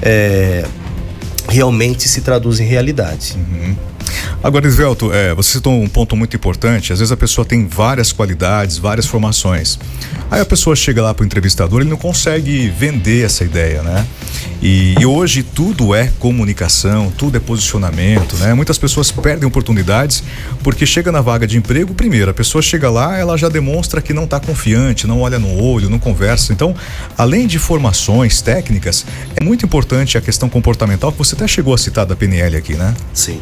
é, 0.00 0.64
realmente 1.48 2.08
se 2.08 2.22
traduz 2.22 2.60
em 2.60 2.64
realidade. 2.64 3.36
Uhum. 3.36 3.76
Agora, 4.42 4.66
Isvelto, 4.66 5.12
é, 5.12 5.32
você 5.32 5.52
citou 5.52 5.80
um 5.80 5.88
ponto 5.88 6.16
muito 6.16 6.34
importante. 6.34 6.92
Às 6.92 6.98
vezes 6.98 7.12
a 7.12 7.16
pessoa 7.16 7.44
tem 7.44 7.66
várias 7.66 8.10
qualidades, 8.10 8.76
várias 8.76 9.06
formações. 9.06 9.78
Aí 10.28 10.40
a 10.40 10.44
pessoa 10.44 10.74
chega 10.74 11.00
lá 11.00 11.14
para 11.14 11.22
o 11.22 11.26
entrevistador, 11.26 11.80
ele 11.80 11.90
não 11.90 11.96
consegue 11.96 12.68
vender 12.70 13.24
essa 13.24 13.44
ideia, 13.44 13.82
né? 13.82 14.04
E, 14.62 14.94
e, 14.98 15.06
hoje 15.06 15.42
tudo 15.42 15.94
é 15.94 16.10
comunicação, 16.18 17.12
tudo 17.16 17.36
é 17.36 17.40
posicionamento, 17.40 18.36
né? 18.36 18.54
Muitas 18.54 18.78
pessoas 18.78 19.10
perdem 19.10 19.46
oportunidades 19.46 20.22
porque 20.62 20.86
chega 20.86 21.10
na 21.10 21.20
vaga 21.20 21.46
de 21.46 21.58
emprego, 21.58 21.94
primeiro, 21.94 22.30
a 22.30 22.34
pessoa 22.34 22.62
chega 22.62 22.88
lá, 22.90 23.16
ela 23.16 23.36
já 23.36 23.48
demonstra 23.48 24.00
que 24.00 24.12
não 24.12 24.24
está 24.24 24.38
confiante, 24.38 25.06
não 25.06 25.20
olha 25.20 25.38
no 25.38 25.62
olho, 25.62 25.90
não 25.90 25.98
conversa. 25.98 26.52
Então, 26.52 26.74
além 27.16 27.46
de 27.46 27.58
formações 27.58 28.40
técnicas, 28.40 29.04
é 29.36 29.42
muito 29.42 29.64
importante 29.64 30.16
a 30.16 30.20
questão 30.20 30.48
comportamental 30.48 31.10
que 31.12 31.18
você 31.18 31.34
até 31.34 31.46
chegou 31.46 31.74
a 31.74 31.78
citar 31.78 32.06
da 32.06 32.14
PNL 32.14 32.56
aqui, 32.56 32.74
né? 32.74 32.94
Sim. 33.12 33.40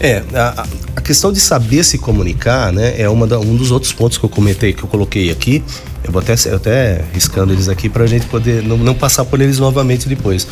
É, 0.00 0.22
a, 0.34 0.66
a 0.96 1.00
questão 1.00 1.32
de 1.32 1.40
saber 1.40 1.84
se 1.84 1.98
comunicar, 1.98 2.72
né, 2.72 2.94
é 3.00 3.08
uma 3.08 3.26
da, 3.26 3.38
um 3.38 3.56
dos 3.56 3.70
outros 3.70 3.92
pontos 3.92 4.18
que 4.18 4.24
eu 4.24 4.28
comentei, 4.28 4.72
que 4.72 4.82
eu 4.82 4.88
coloquei 4.88 5.30
aqui. 5.30 5.64
Eu 6.04 6.12
vou 6.12 6.22
até, 6.22 6.32
até 6.32 7.04
riscando 7.12 7.52
eles 7.52 7.68
aqui 7.68 7.88
para 7.88 8.04
a 8.04 8.06
gente 8.06 8.26
poder 8.26 8.62
não, 8.62 8.78
não, 8.78 8.94
passar 8.94 9.24
por 9.24 9.40
eles 9.40 9.58
novamente 9.58 10.08
depois. 10.08 10.46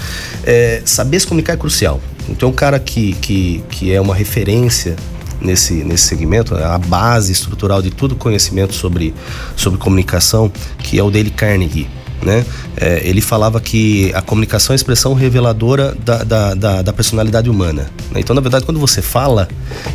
É, 0.45 0.83
saber 0.85 1.21
se 1.21 1.27
comunicar 1.27 1.55
é 1.55 1.57
crucial. 1.57 2.01
Então, 2.29 2.49
um 2.49 2.53
cara 2.53 2.79
que, 2.79 3.13
que, 3.15 3.65
que 3.71 3.93
é 3.93 4.01
uma 4.01 4.15
referência 4.15 4.97
nesse, 5.41 5.75
nesse 5.85 6.05
segmento, 6.05 6.55
a 6.55 6.79
base 6.79 7.33
estrutural 7.33 7.81
de 7.81 7.91
todo 7.91 8.17
conhecimento 8.17 8.75
sobre, 8.75 9.15
sobre 9.55 9.79
comunicação, 9.79 10.51
que 10.79 10.99
é 10.99 11.03
o 11.03 11.11
Dale 11.11 11.31
Carnegie 11.31 11.89
né? 12.23 12.45
É, 12.77 13.03
ele 13.05 13.21
falava 13.21 13.61
que 13.61 14.11
a 14.15 14.23
comunicação 14.23 14.73
é 14.73 14.75
a 14.75 14.77
expressão 14.77 15.15
reveladora 15.15 15.95
da, 15.95 16.25
da, 16.25 16.55
da, 16.55 16.83
da 16.83 16.93
personalidade 16.93 17.49
humana. 17.49 17.91
Né? 18.11 18.21
Então, 18.21 18.35
na 18.35 18.41
verdade, 18.41 18.65
quando 18.65 18.81
você 18.81 19.03
fala, 19.03 19.49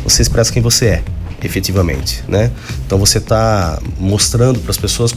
você 0.04 0.22
expressa 0.22 0.52
quem 0.52 0.62
você 0.62 0.86
é 0.86 1.04
efetivamente, 1.46 2.22
né? 2.28 2.50
Então 2.86 2.98
você 2.98 3.18
está 3.18 3.80
mostrando 3.98 4.60
para 4.60 4.70
as 4.70 4.76
pessoas 4.76 5.12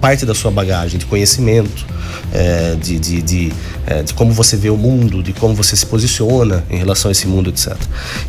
parte 0.00 0.24
da 0.26 0.34
sua 0.34 0.50
bagagem 0.50 0.98
de 0.98 1.06
conhecimento, 1.06 1.86
é, 2.32 2.76
de, 2.80 2.98
de, 2.98 3.22
de, 3.22 3.52
é, 3.86 4.02
de, 4.02 4.14
como 4.14 4.32
você 4.32 4.56
vê 4.56 4.70
o 4.70 4.76
mundo, 4.76 5.22
de 5.22 5.32
como 5.32 5.54
você 5.54 5.76
se 5.76 5.86
posiciona 5.86 6.64
em 6.70 6.76
relação 6.76 7.08
a 7.08 7.12
esse 7.12 7.26
mundo, 7.26 7.50
etc. 7.50 7.76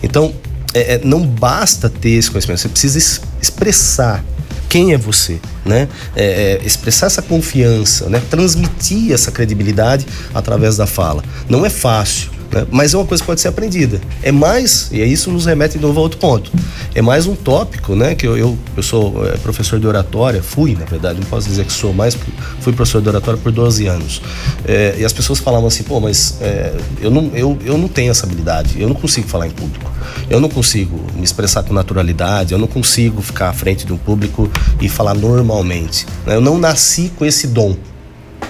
Então 0.02 0.34
é, 0.74 0.96
é, 0.96 1.02
não 1.04 1.26
basta 1.26 1.90
ter 1.90 2.12
esse 2.12 2.30
conhecimento, 2.30 2.60
você 2.60 2.70
precisa 2.70 3.22
expressar 3.42 4.24
quem 4.68 4.94
é 4.94 4.98
você, 4.98 5.40
né? 5.64 5.88
É, 6.16 6.60
é, 6.62 6.66
expressar 6.66 7.06
essa 7.06 7.22
confiança, 7.22 8.10
né? 8.10 8.22
Transmitir 8.30 9.14
essa 9.14 9.32
credibilidade 9.32 10.06
através 10.34 10.76
da 10.76 10.86
fala. 10.86 11.24
Não 11.48 11.66
é 11.66 11.70
fácil, 11.70 12.30
né? 12.56 12.66
Mas 12.72 12.94
é 12.94 12.98
uma 12.98 13.06
coisa 13.06 13.22
que 13.22 13.28
pode 13.28 13.42
ser 13.42 13.50
aprendida. 13.50 14.00
É 14.24 14.32
mais, 14.32 14.90
e 14.92 15.04
isso 15.04 15.30
nos 15.30 15.46
remete 15.46 15.78
de 15.78 15.82
novo 15.82 16.00
a 16.00 16.04
outro 16.04 16.18
ponto, 16.18 16.50
é 16.96 17.02
mais 17.02 17.28
um 17.28 17.36
tópico, 17.36 17.94
né? 17.94 18.16
Que 18.16 18.26
eu, 18.26 18.38
eu, 18.38 18.58
eu 18.78 18.82
sou 18.82 19.28
é, 19.28 19.36
professor 19.38 19.78
de 19.78 19.86
oratória, 19.86 20.42
fui, 20.42 20.74
na 20.74 20.86
verdade, 20.86 21.20
não 21.20 21.28
posso 21.28 21.50
dizer 21.50 21.66
que 21.66 21.74
sou 21.74 21.94
mais, 21.94 22.18
fui 22.62 22.72
professor 22.72 23.02
de 23.02 23.10
oratória 23.10 23.40
por 23.40 23.52
12 23.52 23.86
anos. 23.88 24.22
É, 24.66 24.96
e 24.98 25.04
as 25.04 25.12
pessoas 25.12 25.40
falavam 25.40 25.68
assim, 25.68 25.84
pô, 25.84 26.00
mas 26.00 26.38
é, 26.40 26.74
eu, 27.02 27.12
não, 27.12 27.30
eu, 27.36 27.58
eu 27.66 27.78
não 27.78 27.90
tenho 27.90 28.12
essa 28.12 28.26
habilidade, 28.26 28.82
eu 28.82 28.88
não 28.88 28.96
consigo 28.96 29.28
falar 29.28 29.48
em 29.48 29.52
público, 29.52 29.92
eu 30.30 30.40
não 30.40 30.48
consigo 30.48 31.06
me 31.14 31.24
expressar 31.24 31.64
com 31.64 31.74
naturalidade, 31.74 32.54
eu 32.54 32.58
não 32.58 32.68
consigo 32.68 33.22
ficar 33.22 33.50
à 33.50 33.54
frente 33.54 33.86
de 33.86 33.92
um 33.92 33.98
público 33.98 34.50
e 34.80 34.88
falar 34.88 35.14
normalmente. 35.14 36.06
Né? 36.26 36.36
Eu 36.36 36.42
não 36.42 36.58
nasci 36.58 37.12
com 37.18 37.26
esse 37.26 37.48
dom. 37.48 37.76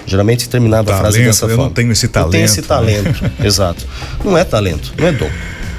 Geralmente 0.06 0.48
terminava 0.48 0.84
talento, 0.84 0.98
a 0.98 1.02
frase 1.02 1.24
dessa 1.24 1.44
eu 1.44 1.48
forma. 1.48 1.64
Eu 1.64 1.66
não 1.66 1.74
tenho 1.74 1.92
esse 1.92 2.08
talento. 2.08 2.26
Não 2.26 2.32
tenho 2.32 2.44
esse 2.44 2.62
talento, 2.62 3.22
né? 3.22 3.32
exato. 3.44 3.86
Não 4.24 4.38
é 4.38 4.44
talento, 4.44 4.92
não 4.96 5.06
é 5.08 5.12
dom. 5.12 5.30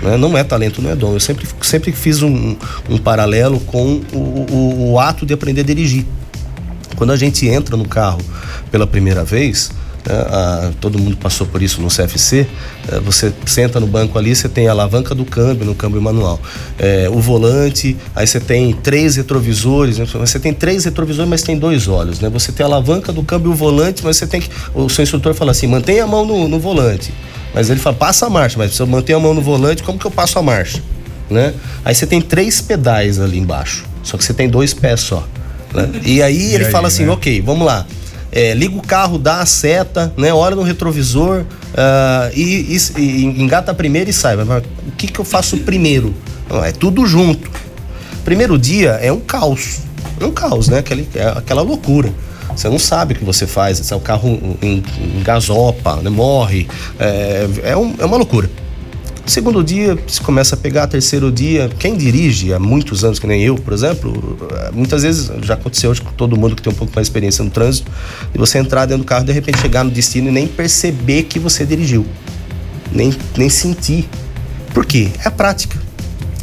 Né? 0.01 0.17
Não 0.17 0.37
é 0.37 0.43
talento, 0.43 0.81
não 0.81 0.91
é 0.91 0.95
dom. 0.95 1.13
Eu 1.13 1.19
sempre, 1.19 1.47
sempre 1.61 1.91
fiz 1.91 2.21
um, 2.21 2.55
um 2.89 2.97
paralelo 2.97 3.59
com 3.61 4.01
o, 4.13 4.17
o, 4.17 4.91
o 4.91 4.99
ato 4.99 5.25
de 5.25 5.33
aprender 5.33 5.61
a 5.61 5.63
dirigir. 5.63 6.05
Quando 6.95 7.11
a 7.11 7.15
gente 7.15 7.47
entra 7.47 7.77
no 7.77 7.87
carro 7.87 8.19
pela 8.71 8.85
primeira 8.85 9.23
vez, 9.23 9.71
né, 10.07 10.73
todo 10.79 10.97
mundo 10.97 11.17
passou 11.17 11.45
por 11.45 11.61
isso 11.61 11.81
no 11.81 11.89
CFC. 11.89 12.47
É, 12.91 12.99
você 12.99 13.33
senta 13.45 13.79
no 13.79 13.87
banco 13.87 14.17
ali, 14.17 14.35
você 14.35 14.47
tem 14.47 14.67
a 14.67 14.71
alavanca 14.71 15.13
do 15.13 15.25
câmbio 15.25 15.65
no 15.65 15.75
câmbio 15.75 16.01
manual, 16.01 16.39
é, 16.79 17.09
o 17.09 17.19
volante, 17.19 17.97
aí 18.15 18.25
você 18.25 18.39
tem 18.39 18.73
três 18.73 19.15
retrovisores. 19.15 19.97
Né, 19.97 20.05
você 20.05 20.39
tem 20.39 20.53
três 20.53 20.85
retrovisores, 20.85 21.29
mas 21.29 21.41
tem 21.41 21.57
dois 21.57 21.87
olhos. 21.87 22.19
Né? 22.19 22.29
Você 22.29 22.51
tem 22.51 22.63
a 22.63 22.67
alavanca 22.67 23.11
do 23.11 23.23
câmbio 23.23 23.51
e 23.51 23.53
o 23.53 23.55
volante, 23.55 24.03
mas 24.03 24.17
você 24.17 24.27
tem 24.27 24.41
que. 24.41 24.49
O 24.73 24.89
seu 24.89 25.03
instrutor 25.03 25.33
fala 25.33 25.51
assim: 25.51 25.67
mantenha 25.67 26.03
a 26.03 26.07
mão 26.07 26.25
no, 26.25 26.47
no 26.47 26.59
volante. 26.59 27.13
Mas 27.53 27.69
ele 27.69 27.79
fala: 27.79 27.95
passa 27.95 28.25
a 28.27 28.29
marcha, 28.29 28.57
mas 28.57 28.73
se 28.73 28.81
eu 28.81 28.87
manter 28.87 29.13
a 29.13 29.19
mão 29.19 29.33
no 29.33 29.41
volante, 29.41 29.83
como 29.83 29.99
que 29.99 30.05
eu 30.05 30.11
passo 30.11 30.39
a 30.39 30.41
marcha? 30.41 30.81
Né? 31.29 31.53
Aí 31.83 31.93
você 31.93 32.07
tem 32.07 32.21
três 32.21 32.61
pedais 32.61 33.19
ali 33.19 33.37
embaixo, 33.37 33.83
só 34.01 34.15
que 34.17 34.23
você 34.23 34.33
tem 34.33 34.47
dois 34.47 34.73
pés 34.73 35.01
só. 35.01 35.27
Né? 35.73 35.89
E 36.05 36.21
aí 36.21 36.51
e 36.51 36.55
ele 36.55 36.65
aí, 36.65 36.71
fala 36.71 36.87
assim: 36.87 37.05
né? 37.05 37.11
ok, 37.11 37.41
vamos 37.41 37.65
lá 37.65 37.85
é, 38.37 38.53
liga 38.53 38.77
o 38.77 38.81
carro, 38.83 39.17
dá 39.17 39.39
a 39.39 39.47
seta, 39.47 40.13
né? 40.15 40.31
Olha 40.31 40.55
no 40.55 40.61
retrovisor 40.61 41.39
uh, 41.41 42.31
e, 42.35 42.77
e, 42.95 43.01
e, 43.01 43.25
engata 43.25 43.73
primeiro 43.73 44.11
e 44.11 44.13
sai. 44.13 44.35
Mas, 44.35 44.63
o 44.87 44.91
que, 44.95 45.07
que 45.07 45.17
eu 45.17 45.25
faço 45.25 45.57
primeiro? 45.57 46.13
Não, 46.47 46.63
é 46.63 46.71
tudo 46.71 47.03
junto. 47.07 47.49
Primeiro 48.23 48.55
dia 48.59 48.91
é 49.01 49.11
um 49.11 49.19
caos. 49.19 49.79
É 50.21 50.25
um 50.25 50.31
caos, 50.31 50.69
né? 50.69 50.77
Aquela, 50.77 51.01
é 51.15 51.27
aquela 51.35 51.63
loucura. 51.63 52.13
Você 52.55 52.69
não 52.69 52.77
sabe 52.77 53.15
o 53.15 53.17
que 53.17 53.25
você 53.25 53.47
faz. 53.47 53.91
O 53.91 53.99
carro 53.99 54.39
engasopa, 55.19 55.95
né? 55.95 56.11
morre. 56.11 56.67
É, 56.99 57.47
é, 57.63 57.75
um, 57.75 57.95
é 57.97 58.05
uma 58.05 58.17
loucura. 58.17 58.47
Segundo 59.27 59.61
dia, 59.61 59.99
se 60.07 60.21
começa 60.21 60.55
a 60.55 60.57
pegar, 60.57 60.87
terceiro 60.87 61.29
dia, 61.29 61.69
quem 61.77 61.97
dirige 61.97 62.53
há 62.53 62.59
muitos 62.59 63.03
anos, 63.03 63.19
que 63.19 63.27
nem 63.27 63.43
eu, 63.43 63.55
por 63.55 63.73
exemplo, 63.73 64.37
muitas 64.71 65.03
vezes 65.03 65.29
já 65.41 65.53
aconteceu 65.55 65.93
com 66.01 66.13
todo 66.13 66.37
mundo 66.37 66.55
que 66.55 66.61
tem 66.61 66.71
um 66.71 66.75
pouco 66.75 66.93
mais 66.95 67.07
de 67.07 67.11
experiência 67.11 67.43
no 67.43 67.51
trânsito, 67.51 67.91
de 68.31 68.37
você 68.37 68.57
entrar 68.57 68.85
dentro 68.85 69.03
do 69.03 69.05
carro, 69.05 69.25
de 69.25 69.33
repente 69.33 69.59
chegar 69.59 69.83
no 69.83 69.91
destino 69.91 70.29
e 70.29 70.31
nem 70.31 70.47
perceber 70.47 71.23
que 71.23 71.39
você 71.39 71.65
dirigiu, 71.65 72.05
nem, 72.89 73.13
nem 73.35 73.49
sentir. 73.49 74.07
Por 74.73 74.85
quê? 74.85 75.09
É 75.21 75.27
a 75.27 75.31
prática. 75.31 75.77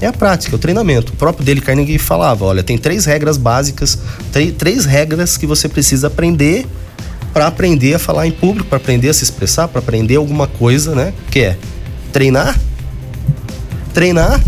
É 0.03 0.07
a 0.07 0.12
prática, 0.12 0.55
é 0.55 0.57
o 0.57 0.59
treinamento. 0.59 1.14
O 1.14 1.17
próprio 1.17 1.43
dele 1.43 1.62
Carnegie 1.62 1.99
falava: 1.99 2.45
olha, 2.45 2.62
tem 2.62 2.76
três 2.76 3.07
regras 3.07 3.38
básicas, 3.38 3.99
três 4.59 4.85
regras 4.85 5.38
que 5.38 5.47
você 5.47 5.71
precisa 5.71 6.09
aprender 6.09 6.67
para 7.33 7.47
aprender 7.47 7.95
a 7.95 7.99
falar 7.99 8.26
em 8.26 8.31
público, 8.31 8.69
para 8.69 8.76
aprender 8.76 9.09
a 9.09 9.14
se 9.14 9.25
expressar, 9.25 9.69
para 9.69 9.79
aprender 9.79 10.17
alguma 10.17 10.47
coisa, 10.47 10.95
né? 10.95 11.14
Que 11.31 11.41
é 11.41 11.59
treinar, 12.12 12.57
treinar 13.95 14.43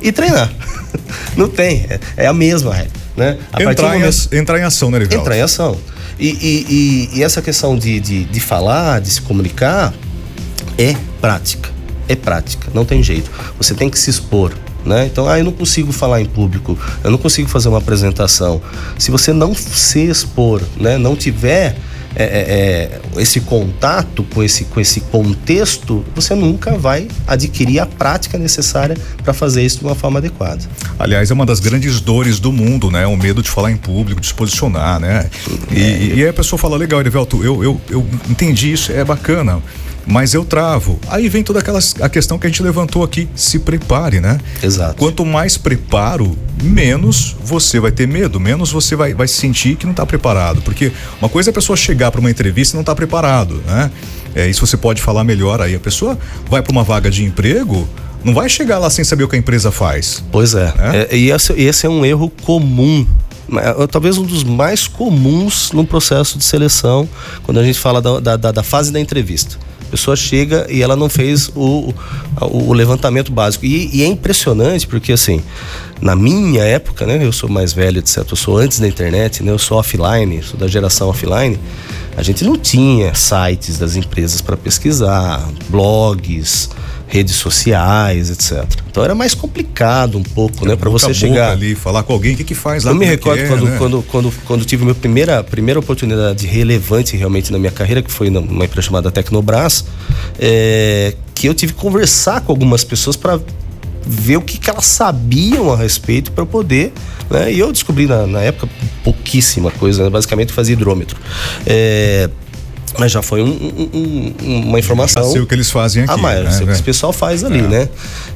e 0.00 0.12
treinar. 0.12 0.52
Não 1.36 1.48
tem, 1.48 1.86
é, 1.88 1.98
é 2.16 2.26
a 2.26 2.32
mesma 2.32 2.72
regra. 2.72 2.92
Né? 3.16 3.38
A 3.52 3.62
entrar, 3.62 3.94
momento, 3.94 4.28
em, 4.30 4.38
entrar 4.38 4.58
em 4.58 4.62
ação, 4.62 4.90
né, 4.90 4.98
Rivaldo? 4.98 5.22
Entrar 5.22 5.36
em 5.36 5.40
ação. 5.40 5.76
E, 6.18 6.28
e, 6.28 6.66
e, 7.14 7.18
e 7.18 7.24
essa 7.24 7.42
questão 7.42 7.76
de, 7.76 7.98
de, 7.98 8.24
de 8.24 8.40
falar, 8.40 9.00
de 9.00 9.10
se 9.10 9.22
comunicar, 9.22 9.92
é 10.78 10.94
prática. 11.20 11.70
É 12.08 12.14
prática, 12.14 12.68
não 12.72 12.84
tem 12.84 13.02
jeito. 13.02 13.30
Você 13.58 13.74
tem 13.74 13.90
que 13.90 13.98
se 13.98 14.10
expor. 14.10 14.52
Né? 14.84 15.06
Então, 15.06 15.28
ah, 15.28 15.36
eu 15.36 15.44
não 15.44 15.50
consigo 15.50 15.90
falar 15.90 16.20
em 16.20 16.26
público, 16.26 16.78
eu 17.02 17.10
não 17.10 17.18
consigo 17.18 17.48
fazer 17.48 17.68
uma 17.68 17.78
apresentação. 17.78 18.62
Se 18.96 19.10
você 19.10 19.32
não 19.32 19.52
se 19.52 20.06
expor, 20.06 20.62
né? 20.78 20.96
não 20.96 21.16
tiver 21.16 21.76
é, 22.24 23.00
é, 23.16 23.20
esse 23.20 23.40
contato 23.40 24.24
com 24.34 24.42
esse, 24.42 24.64
com 24.64 24.80
esse 24.80 25.00
contexto, 25.00 26.04
você 26.14 26.34
nunca 26.34 26.76
vai 26.78 27.08
adquirir 27.26 27.78
a 27.78 27.86
prática 27.86 28.38
necessária 28.38 28.96
para 29.22 29.34
fazer 29.34 29.62
isso 29.62 29.80
de 29.80 29.84
uma 29.84 29.94
forma 29.94 30.18
adequada. 30.18 30.62
Aliás, 30.98 31.30
é 31.30 31.34
uma 31.34 31.44
das 31.44 31.60
grandes 31.60 32.00
dores 32.00 32.40
do 32.40 32.50
mundo, 32.50 32.90
né? 32.90 33.06
O 33.06 33.16
medo 33.16 33.42
de 33.42 33.50
falar 33.50 33.70
em 33.70 33.76
público, 33.76 34.20
de 34.20 34.26
se 34.26 34.34
posicionar, 34.34 34.98
né? 34.98 35.28
E, 35.70 35.82
é. 35.82 36.04
e 36.16 36.22
aí 36.22 36.28
a 36.28 36.32
pessoa 36.32 36.58
fala, 36.58 36.76
legal, 36.76 37.00
Erivelto, 37.00 37.44
eu, 37.44 37.62
eu, 37.62 37.80
eu 37.90 38.06
entendi 38.30 38.72
isso, 38.72 38.92
é 38.92 39.04
bacana 39.04 39.60
mas 40.06 40.34
eu 40.34 40.44
travo. 40.44 40.98
Aí 41.08 41.28
vem 41.28 41.42
toda 41.42 41.58
aquela 41.58 41.80
a 42.00 42.08
questão 42.08 42.38
que 42.38 42.46
a 42.46 42.50
gente 42.50 42.62
levantou 42.62 43.02
aqui, 43.02 43.28
se 43.34 43.58
prepare, 43.58 44.20
né? 44.20 44.38
Exato. 44.62 44.96
Quanto 44.96 45.24
mais 45.24 45.56
preparo, 45.58 46.36
menos 46.62 47.36
você 47.42 47.80
vai 47.80 47.90
ter 47.90 48.06
medo, 48.06 48.38
menos 48.38 48.70
você 48.70 48.94
vai, 48.94 49.12
vai 49.12 49.26
sentir 49.26 49.76
que 49.76 49.84
não 49.84 49.90
está 49.90 50.06
preparado, 50.06 50.62
porque 50.62 50.92
uma 51.20 51.28
coisa 51.28 51.50
é 51.50 51.52
a 51.52 51.54
pessoa 51.54 51.76
chegar 51.76 52.10
para 52.10 52.20
uma 52.20 52.30
entrevista 52.30 52.74
e 52.74 52.76
não 52.76 52.82
está 52.82 52.94
preparado, 52.94 53.62
né? 53.66 53.90
É, 54.34 54.48
isso 54.48 54.64
você 54.64 54.76
pode 54.76 55.02
falar 55.02 55.24
melhor 55.24 55.60
aí. 55.60 55.74
A 55.74 55.80
pessoa 55.80 56.16
vai 56.48 56.62
para 56.62 56.70
uma 56.70 56.84
vaga 56.84 57.10
de 57.10 57.24
emprego, 57.24 57.88
não 58.22 58.34
vai 58.34 58.48
chegar 58.48 58.78
lá 58.78 58.90
sem 58.90 59.04
saber 59.04 59.24
o 59.24 59.28
que 59.28 59.34
a 59.34 59.38
empresa 59.38 59.72
faz. 59.72 60.22
Pois 60.30 60.54
é. 60.54 60.72
é? 60.78 61.08
é 61.10 61.16
e 61.16 61.30
esse, 61.30 61.52
esse 61.54 61.86
é 61.86 61.88
um 61.88 62.04
erro 62.04 62.30
comum 62.42 63.06
é, 63.58 63.86
talvez 63.86 64.18
um 64.18 64.24
dos 64.24 64.42
mais 64.42 64.88
comuns 64.88 65.70
no 65.70 65.86
processo 65.86 66.36
de 66.36 66.44
seleção, 66.44 67.08
quando 67.44 67.60
a 67.60 67.64
gente 67.64 67.78
fala 67.78 68.02
da, 68.02 68.36
da, 68.36 68.52
da 68.52 68.62
fase 68.62 68.92
da 68.92 68.98
entrevista. 68.98 69.56
A 69.86 69.90
pessoa 69.90 70.16
chega 70.16 70.66
e 70.68 70.82
ela 70.82 70.96
não 70.96 71.08
fez 71.08 71.48
o, 71.54 71.94
o, 72.40 72.68
o 72.68 72.72
levantamento 72.72 73.30
básico. 73.30 73.64
E, 73.64 73.88
e, 73.96 74.02
é 74.02 74.06
impressionante 74.06 74.86
porque, 74.86 75.12
assim, 75.12 75.40
na 76.00 76.16
minha 76.16 76.62
época, 76.62 77.06
né? 77.06 77.24
Eu 77.24 77.32
sou 77.32 77.48
mais 77.48 77.72
velho, 77.72 77.98
etc. 77.98 78.24
Eu 78.28 78.36
sou 78.36 78.58
antes 78.58 78.80
da 78.80 78.88
internet, 78.88 79.42
né? 79.42 79.52
Eu 79.52 79.58
sou 79.58 79.78
offline, 79.78 80.42
sou 80.42 80.58
da 80.58 80.66
geração 80.66 81.08
offline. 81.08 81.58
A 82.16 82.22
gente 82.22 82.44
não 82.44 82.56
tinha 82.56 83.14
sites 83.14 83.78
das 83.78 83.94
empresas 83.94 84.40
para 84.40 84.56
pesquisar, 84.56 85.46
blogs, 85.68 86.70
redes 87.06 87.36
sociais, 87.36 88.30
etc. 88.30 88.64
Então 88.90 89.04
era 89.04 89.14
mais 89.14 89.34
complicado 89.34 90.18
um 90.18 90.22
pouco, 90.22 90.64
é, 90.64 90.68
né, 90.68 90.76
para 90.76 90.90
você 90.90 91.12
chegar 91.14 91.52
ali, 91.52 91.74
falar 91.74 92.02
com 92.02 92.12
alguém 92.12 92.34
o 92.34 92.36
que 92.36 92.44
que 92.44 92.54
faz 92.54 92.84
lá. 92.84 92.90
Eu 92.90 92.96
me 92.96 93.04
é 93.04 93.08
recordo 93.08 93.42
é, 93.42 93.46
quando, 93.46 93.66
né? 93.66 93.76
quando, 93.78 94.02
quando, 94.02 94.32
quando 94.44 94.64
tive 94.64 94.84
minha 94.84 94.94
primeira 94.94 95.44
primeira 95.44 95.78
oportunidade 95.78 96.46
relevante 96.46 97.16
realmente 97.16 97.52
na 97.52 97.58
minha 97.58 97.70
carreira, 97.70 98.02
que 98.02 98.10
foi 98.10 98.30
numa 98.30 98.64
empresa 98.64 98.86
chamada 98.86 99.10
Tecnobras, 99.10 99.84
é, 100.38 101.14
que 101.34 101.46
eu 101.46 101.54
tive 101.54 101.74
que 101.74 101.78
conversar 101.78 102.40
com 102.40 102.50
algumas 102.50 102.82
pessoas 102.82 103.14
para 103.14 103.38
ver 104.06 104.36
o 104.36 104.40
que, 104.40 104.58
que 104.58 104.70
elas 104.70 104.86
sabiam 104.86 105.72
a 105.72 105.76
respeito 105.76 106.30
para 106.32 106.46
poder. 106.46 106.92
Né? 107.28 107.52
E 107.52 107.58
eu 107.58 107.72
descobri 107.72 108.06
na, 108.06 108.26
na 108.26 108.40
época 108.40 108.68
pouquíssima 109.02 109.70
coisa, 109.70 110.04
né? 110.04 110.10
basicamente 110.10 110.52
fazia 110.52 110.74
hidrômetro. 110.74 111.18
É, 111.66 112.30
mas 112.98 113.12
já 113.12 113.22
foi 113.22 113.42
um, 113.42 113.48
um, 113.92 114.34
uma 114.68 114.78
informação. 114.78 115.24
Já 115.24 115.30
sei 115.30 115.40
o 115.40 115.46
que 115.46 115.54
eles 115.54 115.70
fazem 115.70 116.04
aqui. 116.04 116.12
Ah, 116.12 116.16
mas 116.16 116.44
né? 116.44 116.50
sei 116.50 116.62
o 116.64 116.66
que 116.66 116.72
esse 116.72 116.82
pessoal 116.82 117.12
faz 117.12 117.44
ali, 117.44 117.58
é. 117.58 117.62
né? 117.62 117.88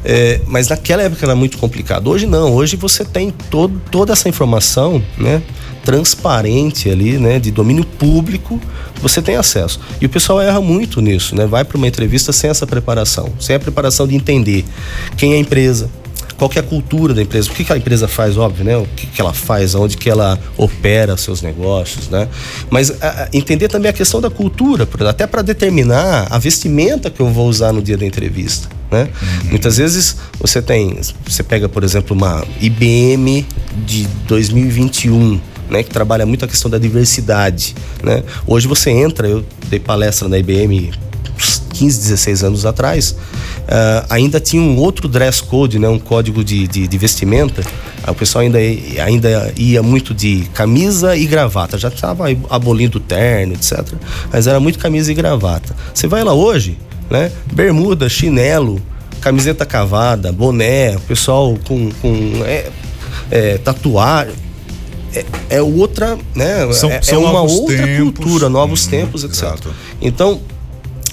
É, 0.04 0.40
mas 0.46 0.68
naquela 0.68 1.02
época 1.02 1.24
era 1.24 1.34
muito 1.34 1.58
complicado. 1.58 2.08
Hoje 2.08 2.26
não, 2.26 2.52
hoje 2.52 2.76
você 2.76 3.04
tem 3.04 3.32
todo, 3.50 3.80
toda 3.90 4.12
essa 4.12 4.28
informação, 4.28 5.02
né? 5.16 5.42
Transparente 5.84 6.90
ali, 6.90 7.18
né? 7.18 7.38
De 7.38 7.50
domínio 7.50 7.84
público, 7.84 8.60
você 9.00 9.22
tem 9.22 9.36
acesso. 9.36 9.80
E 10.00 10.06
o 10.06 10.08
pessoal 10.08 10.40
erra 10.40 10.60
muito 10.60 11.00
nisso, 11.00 11.34
né? 11.34 11.46
Vai 11.46 11.64
para 11.64 11.76
uma 11.76 11.88
entrevista 11.88 12.32
sem 12.32 12.50
essa 12.50 12.66
preparação, 12.66 13.32
sem 13.38 13.56
a 13.56 13.60
preparação 13.60 14.06
de 14.06 14.14
entender 14.14 14.64
quem 15.16 15.32
é 15.32 15.36
a 15.36 15.38
empresa, 15.38 15.90
qual 16.40 16.48
que 16.48 16.58
é 16.58 16.62
a 16.62 16.64
cultura 16.64 17.12
da 17.12 17.20
empresa, 17.20 17.50
o 17.50 17.52
que, 17.52 17.62
que 17.62 17.70
a 17.70 17.76
empresa 17.76 18.08
faz, 18.08 18.38
óbvio, 18.38 18.64
né? 18.64 18.74
O 18.74 18.86
que, 18.96 19.06
que 19.06 19.20
ela 19.20 19.34
faz, 19.34 19.74
onde 19.74 19.94
que 19.98 20.08
ela 20.08 20.40
opera 20.56 21.14
seus 21.18 21.42
negócios, 21.42 22.08
né? 22.08 22.28
Mas 22.70 22.90
a, 23.02 23.28
entender 23.30 23.68
também 23.68 23.90
a 23.90 23.92
questão 23.92 24.22
da 24.22 24.30
cultura, 24.30 24.88
até 25.06 25.26
para 25.26 25.42
determinar 25.42 26.28
a 26.30 26.38
vestimenta 26.38 27.10
que 27.10 27.20
eu 27.20 27.28
vou 27.28 27.46
usar 27.46 27.74
no 27.74 27.82
dia 27.82 27.98
da 27.98 28.06
entrevista. 28.06 28.70
Né? 28.90 29.02
Uhum. 29.02 29.50
Muitas 29.50 29.76
vezes 29.76 30.16
você 30.40 30.62
tem, 30.62 30.98
você 31.26 31.42
pega, 31.42 31.68
por 31.68 31.84
exemplo, 31.84 32.16
uma 32.16 32.42
IBM 32.58 33.46
de 33.84 34.08
2021, 34.26 35.38
né, 35.68 35.82
que 35.82 35.90
trabalha 35.90 36.24
muito 36.24 36.46
a 36.46 36.48
questão 36.48 36.70
da 36.70 36.78
diversidade, 36.78 37.76
né? 38.02 38.24
Hoje 38.46 38.66
você 38.66 38.90
entra, 38.90 39.28
eu 39.28 39.44
dei 39.68 39.78
palestra 39.78 40.26
na 40.26 40.38
IBM 40.38 40.90
15, 41.80 41.98
16 41.98 42.44
anos 42.44 42.66
atrás, 42.66 43.12
uh, 43.12 44.06
ainda 44.10 44.38
tinha 44.38 44.60
um 44.62 44.76
outro 44.76 45.08
dress 45.08 45.42
code, 45.42 45.78
né, 45.78 45.88
um 45.88 45.98
código 45.98 46.44
de, 46.44 46.68
de, 46.68 46.86
de 46.86 46.98
vestimenta. 46.98 47.64
O 48.06 48.14
pessoal 48.14 48.42
ainda, 48.42 48.58
ainda 49.02 49.52
ia 49.56 49.82
muito 49.82 50.12
de 50.12 50.44
camisa 50.52 51.16
e 51.16 51.24
gravata. 51.24 51.78
Já 51.78 51.88
estava 51.88 52.24
abolindo 52.50 52.98
o 52.98 53.00
terno, 53.00 53.54
etc. 53.54 53.94
Mas 54.30 54.46
era 54.46 54.60
muito 54.60 54.78
camisa 54.78 55.10
e 55.10 55.14
gravata. 55.14 55.74
Você 55.94 56.06
vai 56.06 56.22
lá 56.22 56.34
hoje, 56.34 56.76
né? 57.10 57.32
Bermuda, 57.50 58.10
chinelo, 58.10 58.80
camiseta 59.22 59.64
cavada, 59.64 60.30
boné, 60.32 60.96
o 60.96 61.00
pessoal 61.00 61.56
com, 61.66 61.90
com 62.02 62.42
é, 62.44 62.68
é, 63.30 63.58
tatuagem. 63.58 64.34
É, 65.14 65.24
é, 65.56 65.62
outra, 65.62 66.18
né? 66.34 66.70
São, 66.72 66.90
é, 66.90 67.00
são 67.00 67.26
é 67.26 67.30
uma 67.30 67.40
outra 67.40 67.76
tempos. 67.76 68.18
cultura, 68.18 68.48
novos 68.48 68.86
hum, 68.86 68.90
tempos, 68.90 69.24
etc. 69.24 69.34
Exato. 69.34 69.74
Então, 70.00 70.40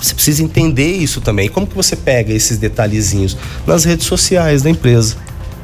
você 0.01 0.13
precisa 0.13 0.43
entender 0.43 0.97
isso 0.97 1.21
também. 1.21 1.49
Como 1.49 1.67
que 1.67 1.75
você 1.75 1.95
pega 1.95 2.33
esses 2.33 2.57
detalhezinhos? 2.57 3.37
Nas 3.65 3.83
redes 3.83 4.05
sociais 4.05 4.61
da 4.61 4.69
empresa. 4.69 5.17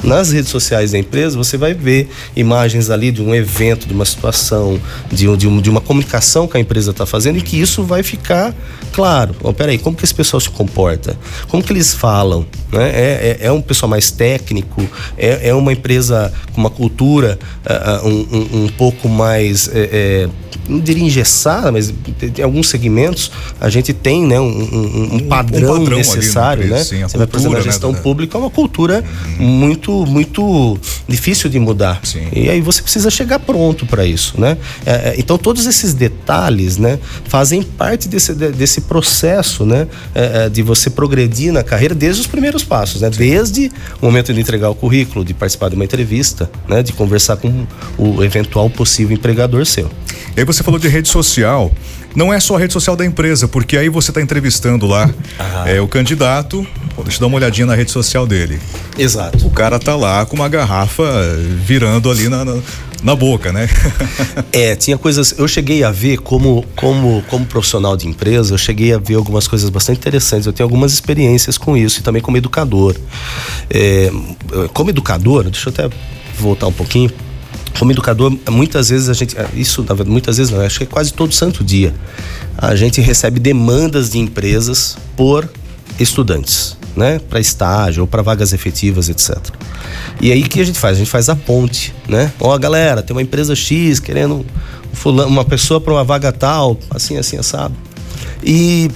Nas 0.04 0.32
redes 0.32 0.50
sociais 0.50 0.92
da 0.92 0.98
empresa, 0.98 1.38
você 1.38 1.58
vai 1.58 1.74
ver 1.74 2.10
imagens 2.36 2.90
ali 2.90 3.12
de 3.12 3.22
um 3.22 3.34
evento, 3.34 3.88
de 3.88 3.94
uma 3.94 4.06
situação, 4.06 4.80
de, 5.12 5.26
de, 5.38 5.62
de 5.62 5.70
uma 5.70 5.82
comunicação 5.82 6.48
que 6.48 6.58
a 6.58 6.60
empresa 6.60 6.92
está 6.92 7.06
fazendo 7.06 7.38
e 7.38 7.42
que 7.42 7.60
isso 7.60 7.84
vai 7.84 8.04
ficar 8.04 8.54
claro. 8.92 9.36
Oh, 9.42 9.54
peraí, 9.54 9.78
como 9.78 9.96
que 9.96 10.04
esse 10.04 10.14
pessoal 10.14 10.40
se 10.40 10.50
comporta? 10.50 11.18
Como 11.48 11.64
que 11.64 11.72
eles 11.72 11.94
falam? 11.94 12.46
Né? 12.72 12.90
É, 12.90 13.38
é, 13.42 13.48
é 13.48 13.52
um 13.52 13.62
pessoal 13.62 13.90
mais 13.90 14.12
técnico? 14.12 14.86
É, 15.18 15.50
é 15.50 15.54
uma 15.54 15.72
empresa 15.72 16.34
com 16.54 16.62
uma 16.62 16.70
cultura 16.70 17.40
uh, 17.66 18.08
um, 18.08 18.12
um, 18.12 18.64
um, 18.64 18.68
pouco 18.70 19.08
mais. 19.08 19.70
É, 19.74 20.28
não 20.68 20.80
diria 20.80 21.04
engessada, 21.04 21.72
mas 21.72 21.90
em 21.90 22.42
alguns 22.42 22.70
segmentos 22.70 23.32
a 23.60 23.70
gente 23.70 23.94
tem 23.94 24.26
né, 24.26 24.40
um, 24.40 24.46
um, 24.46 25.16
um 25.16 25.20
padrão, 25.20 25.76
um 25.76 25.80
padrão 25.80 25.98
necessário. 25.98 26.68
né? 26.68 26.84
Sim, 26.84 27.04
Você 27.04 27.18
vai, 27.18 27.28
por 27.28 27.40
exemplo, 27.40 27.58
a 27.58 27.62
gestão 27.62 27.92
né, 27.92 28.00
pública 28.02 28.38
é 28.38 28.40
uma 28.40 28.50
cultura 28.50 29.04
uhum. 29.40 29.46
muito, 29.46 29.92
muito 30.06 30.78
difícil 31.08 31.50
de 31.50 31.60
mudar. 31.60 32.00
Sim. 32.04 32.28
E 32.34 32.50
aí 32.50 32.62
você 32.62 32.82
precisa 32.82 33.10
chegar 33.10 33.40
pronto 33.40 33.86
para 33.86 34.06
isso. 34.06 34.40
Né? 34.40 34.58
É, 34.86 34.92
é, 34.92 35.16
então 35.18 35.38
todos 35.38 35.66
esses 35.66 35.94
detalhes 35.94 36.78
né, 36.78 37.00
fazem 37.26 37.62
parte 37.64 38.08
desse, 38.08 38.34
desse 38.34 38.82
processo 38.82 39.66
né, 39.66 39.88
é, 40.14 40.46
é, 40.46 40.50
de 40.50 40.62
você 40.62 40.90
progredir 40.90 41.52
na 41.52 41.64
carreira 41.64 41.94
desde 41.94 42.22
os 42.22 42.28
primeiros 42.28 42.64
passos, 42.64 43.02
né? 43.02 43.10
desde 43.10 43.72
o 44.02 44.06
momento 44.06 44.34
de 44.34 44.40
entregar 44.40 44.70
o 44.70 44.76
currículo, 44.76 45.24
de 45.24 45.34
participar 45.34 45.70
de 45.70 45.76
uma 45.76 45.86
entrevista, 45.86 46.50
né, 46.68 46.82
de 46.84 46.94
conversar 46.94 47.38
com 47.38 47.66
o 47.98 48.24
eventual 48.24 48.70
possível 48.70 49.16
empregador 49.16 49.66
seu. 49.66 49.90
E 50.36 50.40
aí 50.40 50.46
você 50.46 50.64
falou 50.64 50.80
de 50.80 50.88
rede 50.88 51.10
social. 51.10 51.72
Não 52.16 52.32
é 52.32 52.40
só 52.40 52.56
a 52.56 52.60
rede 52.60 52.74
social 52.74 52.96
da 52.96 53.06
empresa, 53.06 53.48
porque 53.48 53.78
aí 53.78 53.90
você 53.90 54.12
está 54.12 54.22
entrevistando 54.22 54.86
lá 54.86 55.10
ah. 55.40 55.64
é, 55.68 55.82
o 55.82 55.88
candidato. 55.88 56.66
Pô, 56.96 57.04
deixa 57.04 57.18
eu 57.18 57.22
dar 57.22 57.28
uma 57.28 57.38
olhadinha 57.38 57.66
na 57.66 57.76
rede 57.76 57.92
social 57.92 58.28
dele. 58.28 58.60
Exato. 58.98 59.48
O 59.48 59.50
cara 59.50 59.80
tá 59.80 59.96
lá 59.96 60.26
com 60.26 60.36
uma 60.36 60.48
garrafa 60.48 61.04
virando 61.66 62.10
ali 62.10 62.30
na, 62.30 62.46
na, 62.46 62.60
na 63.02 63.16
boca, 63.16 63.52
né? 63.52 63.68
é, 64.54 64.76
tinha 64.76 64.98
coisas. 64.98 65.34
Eu 65.38 65.48
cheguei 65.48 65.84
a 65.84 65.92
ver 65.92 66.18
como, 66.20 66.64
como, 66.76 67.24
como 67.28 67.46
profissional 67.46 67.98
de 67.98 68.08
empresa, 68.08 68.54
eu 68.54 68.58
cheguei 68.58 68.94
a 68.94 68.98
ver 69.00 69.16
algumas 69.16 69.48
coisas 69.48 69.70
bastante 69.70 69.98
interessantes. 69.98 70.46
Eu 70.46 70.54
tenho 70.54 70.66
algumas 70.66 70.94
experiências 70.94 71.58
com 71.58 71.76
isso 71.76 72.00
e 72.00 72.04
também 72.04 72.22
como 72.22 72.38
educador. 72.38 72.96
É, 73.70 74.12
como 74.74 74.90
educador, 74.90 75.44
deixa 75.46 75.70
eu 75.70 75.74
até 75.74 75.90
voltar 76.38 76.68
um 76.68 76.74
pouquinho 76.74 77.12
como 77.78 77.92
educador, 77.92 78.32
muitas 78.50 78.90
vezes 78.90 79.10
a 79.10 79.14
gente, 79.14 79.36
isso 79.56 79.86
muitas 80.06 80.38
vezes 80.38 80.52
não, 80.52 80.62
acho 80.62 80.78
que 80.78 80.84
é 80.84 80.88
quase 80.88 81.14
todo 81.14 81.34
santo 81.34 81.64
dia, 81.64 81.94
a 82.58 82.76
gente 82.76 83.02
recebe 83.02 83.40
demandas 83.40 84.12
de 84.12 84.20
empresas 84.20 84.98
por 85.18 85.50
estudantes, 86.00 86.78
né, 86.96 87.20
para 87.30 87.40
estágio 87.40 88.02
ou 88.02 88.08
para 88.08 88.22
vagas 88.22 88.54
efetivas, 88.54 89.10
etc. 89.10 89.38
E 90.22 90.32
aí 90.32 90.42
o 90.42 90.50
que 90.50 90.60
a 90.60 90.66
gente 90.66 90.80
faz? 90.80 90.96
A 90.96 91.00
gente 91.00 91.10
faz 91.10 91.30
a 91.30 91.36
ponte, 91.36 91.94
né? 92.08 92.32
Ó, 92.40 92.58
galera, 92.58 93.02
tem 93.02 93.16
uma 93.16 93.22
empresa 93.22 93.56
X 93.56 94.00
querendo 94.00 94.46
uma 95.06 95.44
pessoa 95.44 95.82
para 95.82 95.94
uma 95.94 96.04
vaga 96.04 96.32
tal, 96.32 96.78
assim, 96.92 97.18
assim, 97.18 97.38
assado. 97.38 97.76
E 98.44 98.90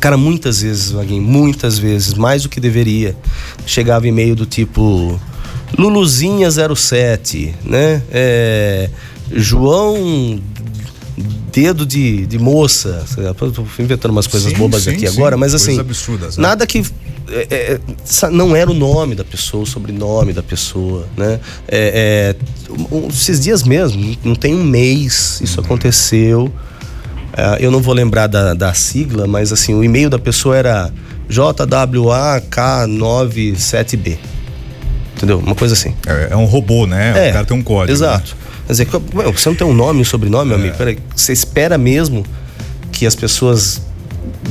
Cara, 0.00 0.16
muitas 0.16 0.62
vezes, 0.62 0.92
Vaguinho, 0.92 1.22
muitas 1.22 1.76
vezes, 1.76 2.14
mais 2.14 2.44
do 2.44 2.48
que 2.48 2.60
deveria, 2.60 3.16
chegava 3.66 4.06
e-mail 4.06 4.36
do 4.36 4.46
tipo: 4.46 5.20
Luluzinha 5.76 6.48
07, 6.50 7.54
né? 7.64 8.00
É, 8.10 8.88
João 9.32 10.40
dedo 11.58 11.84
de, 11.84 12.24
de 12.26 12.38
moça. 12.38 13.04
Estou 13.04 13.66
inventando 13.80 14.12
umas 14.12 14.28
coisas 14.28 14.52
sim, 14.52 14.58
bobas 14.58 14.84
sim, 14.84 14.90
aqui 14.90 15.08
sim, 15.08 15.16
agora, 15.16 15.36
mas 15.36 15.52
assim. 15.54 15.80
Absurdas, 15.80 16.36
né? 16.36 16.42
Nada 16.42 16.64
que. 16.66 16.84
É, 17.30 17.46
é, 17.50 17.78
não 18.30 18.56
era 18.56 18.70
o 18.70 18.74
nome 18.74 19.16
da 19.16 19.24
pessoa, 19.24 19.64
o 19.64 19.66
sobrenome 19.66 20.32
da 20.32 20.42
pessoa, 20.42 21.06
né? 21.16 21.40
É, 21.66 22.32
é, 22.32 22.34
um, 22.94 23.08
esses 23.08 23.40
dias 23.40 23.64
mesmo, 23.64 24.16
não 24.24 24.34
tem 24.34 24.54
um 24.54 24.64
mês, 24.64 25.38
isso 25.42 25.58
uhum. 25.58 25.66
aconteceu. 25.66 26.50
eu 27.60 27.70
não 27.70 27.80
vou 27.80 27.92
lembrar 27.92 28.28
da, 28.28 28.54
da 28.54 28.72
sigla, 28.72 29.26
mas 29.26 29.52
assim, 29.52 29.74
o 29.74 29.84
e-mail 29.84 30.08
da 30.08 30.18
pessoa 30.18 30.56
era 30.56 30.90
JWAK97B. 31.28 34.16
Entendeu? 35.16 35.38
Uma 35.40 35.56
coisa 35.56 35.74
assim. 35.74 35.92
É, 36.06 36.28
é 36.30 36.36
um 36.36 36.44
robô, 36.44 36.86
né? 36.86 37.26
É, 37.26 37.30
o 37.30 37.32
cara 37.32 37.44
tem 37.44 37.56
um 37.56 37.62
código. 37.62 37.92
Exato. 37.92 38.36
Quer 38.68 38.72
dizer, 38.72 38.88
você 39.32 39.48
não 39.48 39.56
tem 39.56 39.66
um 39.66 39.72
nome, 39.72 40.02
um 40.02 40.04
sobrenome, 40.04 40.52
é. 40.52 40.54
amigo? 40.54 40.76
Peraí, 40.76 40.98
você 41.16 41.32
espera 41.32 41.78
mesmo 41.78 42.22
que 42.92 43.06
as 43.06 43.14
pessoas 43.14 43.80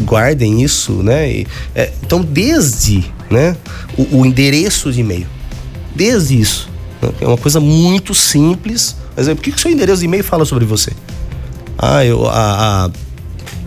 guardem 0.06 0.64
isso, 0.64 1.04
né? 1.04 1.32
E, 1.32 1.48
é, 1.76 1.94
então, 2.02 2.24
desde 2.24 3.06
né, 3.30 3.56
o, 3.96 4.22
o 4.22 4.26
endereço 4.26 4.92
de 4.92 5.02
e-mail, 5.02 5.28
desde 5.96 6.40
isso, 6.40 6.68
né? 7.00 7.12
é 7.22 7.28
uma 7.28 7.38
coisa 7.38 7.60
muito 7.60 8.16
simples. 8.16 8.96
Mas 9.16 9.28
é, 9.28 9.36
por 9.36 9.44
que, 9.44 9.52
que 9.52 9.58
o 9.58 9.60
seu 9.60 9.72
endereço 9.72 10.00
de 10.00 10.06
e-mail 10.06 10.24
fala 10.24 10.46
sobre 10.46 10.66
você? 10.66 10.92
Ah, 11.78 12.04
eu, 12.04 12.28
a, 12.28 12.86
a 12.86 12.92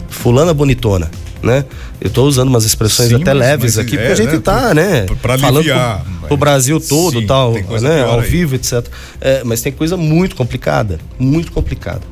fulana 0.08 0.52
bonitona, 0.52 1.08
né? 1.42 1.64
Eu 2.00 2.09
estou 2.09 2.26
usando 2.26 2.48
umas 2.48 2.64
expressões 2.64 3.09
Sim, 3.09 3.16
até 3.16 3.35
mas, 3.35 3.38
leves 3.38 3.76
mas 3.76 3.87
aqui, 3.87 3.96
é, 3.96 3.98
porque 3.98 4.12
a 4.12 4.24
gente 4.24 4.37
está, 4.37 4.74
né? 4.74 5.03
né 5.03 5.07
pra 5.20 5.38
falando 5.38 5.64
pro, 5.64 6.29
pro 6.29 6.37
Brasil 6.37 6.81
todo, 6.81 7.20
Sim, 7.20 7.26
tal, 7.26 7.53
né? 7.53 8.03
Ao 8.03 8.20
aí. 8.20 8.29
vivo, 8.29 8.55
etc. 8.55 8.87
É, 9.20 9.42
mas 9.44 9.62
tem 9.62 9.72
coisa 9.72 9.96
muito 9.96 10.37
complicada, 10.37 10.98
muito 11.18 11.53
complicada. 11.53 12.03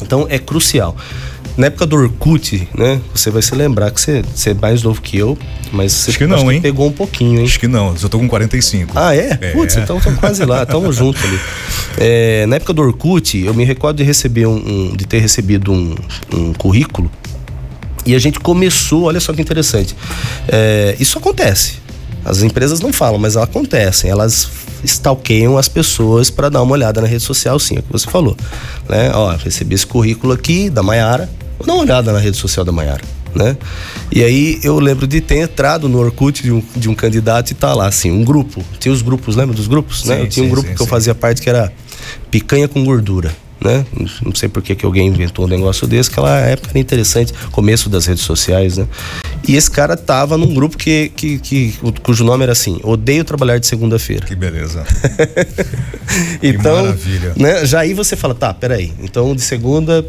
Então 0.00 0.26
é 0.28 0.38
crucial. 0.38 0.96
Na 1.56 1.66
época 1.66 1.84
do 1.84 1.96
Orkut, 1.96 2.66
né? 2.74 3.00
Você 3.14 3.30
vai 3.30 3.42
se 3.42 3.54
lembrar 3.54 3.90
que 3.90 4.00
você, 4.00 4.22
você 4.22 4.50
é 4.50 4.54
mais 4.54 4.82
novo 4.82 5.02
que 5.02 5.18
eu, 5.18 5.36
mas 5.70 5.92
você 5.92 6.10
acho 6.10 6.18
que 6.18 6.26
não, 6.26 6.36
acho 6.36 6.50
hein? 6.50 6.60
Que 6.60 6.62
pegou 6.62 6.88
um 6.88 6.92
pouquinho, 6.92 7.40
hein? 7.40 7.44
Acho 7.44 7.60
que 7.60 7.68
não, 7.68 7.94
eu 8.00 8.08
tô 8.08 8.18
com 8.18 8.26
45. 8.26 8.92
Ah, 8.94 9.14
é? 9.14 9.38
é. 9.38 9.50
Putz, 9.52 9.76
então 9.76 9.98
estamos 9.98 10.18
quase 10.18 10.44
lá, 10.46 10.62
estamos 10.62 10.96
juntos 10.96 11.22
ali. 11.22 11.38
É, 11.98 12.46
na 12.46 12.56
época 12.56 12.72
do 12.72 12.80
Orkut, 12.80 13.38
eu 13.38 13.52
me 13.52 13.64
recordo 13.64 13.98
de 13.98 14.02
receber 14.02 14.46
um, 14.46 14.56
um 14.56 14.96
de 14.96 15.06
ter 15.06 15.18
recebido 15.18 15.72
um, 15.72 15.94
um 16.32 16.52
currículo 16.54 17.10
e 18.04 18.14
a 18.14 18.18
gente 18.18 18.40
começou, 18.40 19.04
olha 19.04 19.20
só 19.20 19.32
que 19.32 19.40
interessante. 19.40 19.96
É, 20.48 20.96
isso 20.98 21.18
acontece. 21.18 21.74
As 22.24 22.42
empresas 22.42 22.80
não 22.80 22.92
falam, 22.92 23.18
mas 23.18 23.36
elas 23.36 23.48
acontecem. 23.48 24.10
Elas 24.10 24.48
stalkeiam 24.84 25.58
as 25.58 25.68
pessoas 25.68 26.30
para 26.30 26.48
dar 26.48 26.62
uma 26.62 26.72
olhada 26.72 27.00
na 27.00 27.06
rede 27.06 27.22
social, 27.22 27.58
sim, 27.58 27.76
é 27.76 27.78
o 27.80 27.82
que 27.82 27.92
você 27.92 28.08
falou. 28.10 28.36
Né? 28.88 29.10
Ó, 29.14 29.34
recebi 29.36 29.74
esse 29.74 29.86
currículo 29.86 30.32
aqui 30.32 30.70
da 30.70 30.82
Maiara, 30.82 31.28
vou 31.58 31.66
dar 31.66 31.74
uma 31.74 31.82
olhada 31.82 32.12
na 32.12 32.18
rede 32.18 32.36
social 32.36 32.64
da 32.64 32.72
Maiara. 32.72 33.02
Né? 33.34 33.56
E 34.10 34.22
aí 34.22 34.60
eu 34.62 34.78
lembro 34.78 35.06
de 35.06 35.20
ter 35.20 35.38
entrado 35.38 35.88
no 35.88 35.98
Orkut 35.98 36.42
de 36.42 36.52
um, 36.52 36.62
de 36.76 36.88
um 36.88 36.94
candidato 36.94 37.50
e 37.50 37.54
tá 37.54 37.72
lá, 37.74 37.86
assim, 37.86 38.10
um 38.10 38.22
grupo. 38.22 38.62
Tinha 38.78 38.92
os 38.92 39.00
grupos, 39.00 39.36
lembra 39.36 39.56
dos 39.56 39.66
grupos? 39.66 40.04
Né? 40.04 40.14
Sim, 40.14 40.20
né? 40.20 40.26
Eu 40.26 40.28
tinha 40.28 40.44
sim, 40.44 40.48
um 40.48 40.52
grupo 40.52 40.68
sim, 40.68 40.74
que 40.74 40.82
eu 40.82 40.86
fazia 40.86 41.14
parte 41.14 41.40
que 41.40 41.48
era 41.48 41.72
picanha 42.30 42.68
com 42.68 42.84
gordura 42.84 43.34
né? 43.62 43.84
Não 44.24 44.34
sei 44.34 44.48
por 44.48 44.62
que, 44.62 44.74
que 44.74 44.84
alguém 44.84 45.08
inventou 45.08 45.44
um 45.44 45.48
negócio 45.48 45.86
desse, 45.86 46.10
aquela 46.10 46.38
época 46.40 46.70
era 46.70 46.78
interessante, 46.78 47.32
começo 47.50 47.88
das 47.88 48.06
redes 48.06 48.24
sociais, 48.24 48.78
né? 48.78 48.86
E 49.46 49.56
esse 49.56 49.70
cara 49.70 49.96
tava 49.96 50.36
num 50.36 50.54
grupo 50.54 50.76
que, 50.76 51.10
que, 51.16 51.38
que 51.38 51.74
cujo 52.02 52.24
nome 52.24 52.44
era 52.44 52.52
assim: 52.52 52.78
Odeio 52.82 53.24
trabalhar 53.24 53.58
de 53.58 53.66
segunda-feira. 53.66 54.24
Que 54.24 54.36
beleza. 54.36 54.84
então, 56.42 56.76
que 56.76 56.82
maravilha. 56.82 57.32
Né, 57.36 57.66
já 57.66 57.80
aí 57.80 57.92
você 57.92 58.14
fala, 58.14 58.34
tá, 58.34 58.54
peraí. 58.54 58.92
Então 59.00 59.34
de 59.34 59.42
segunda 59.42 60.04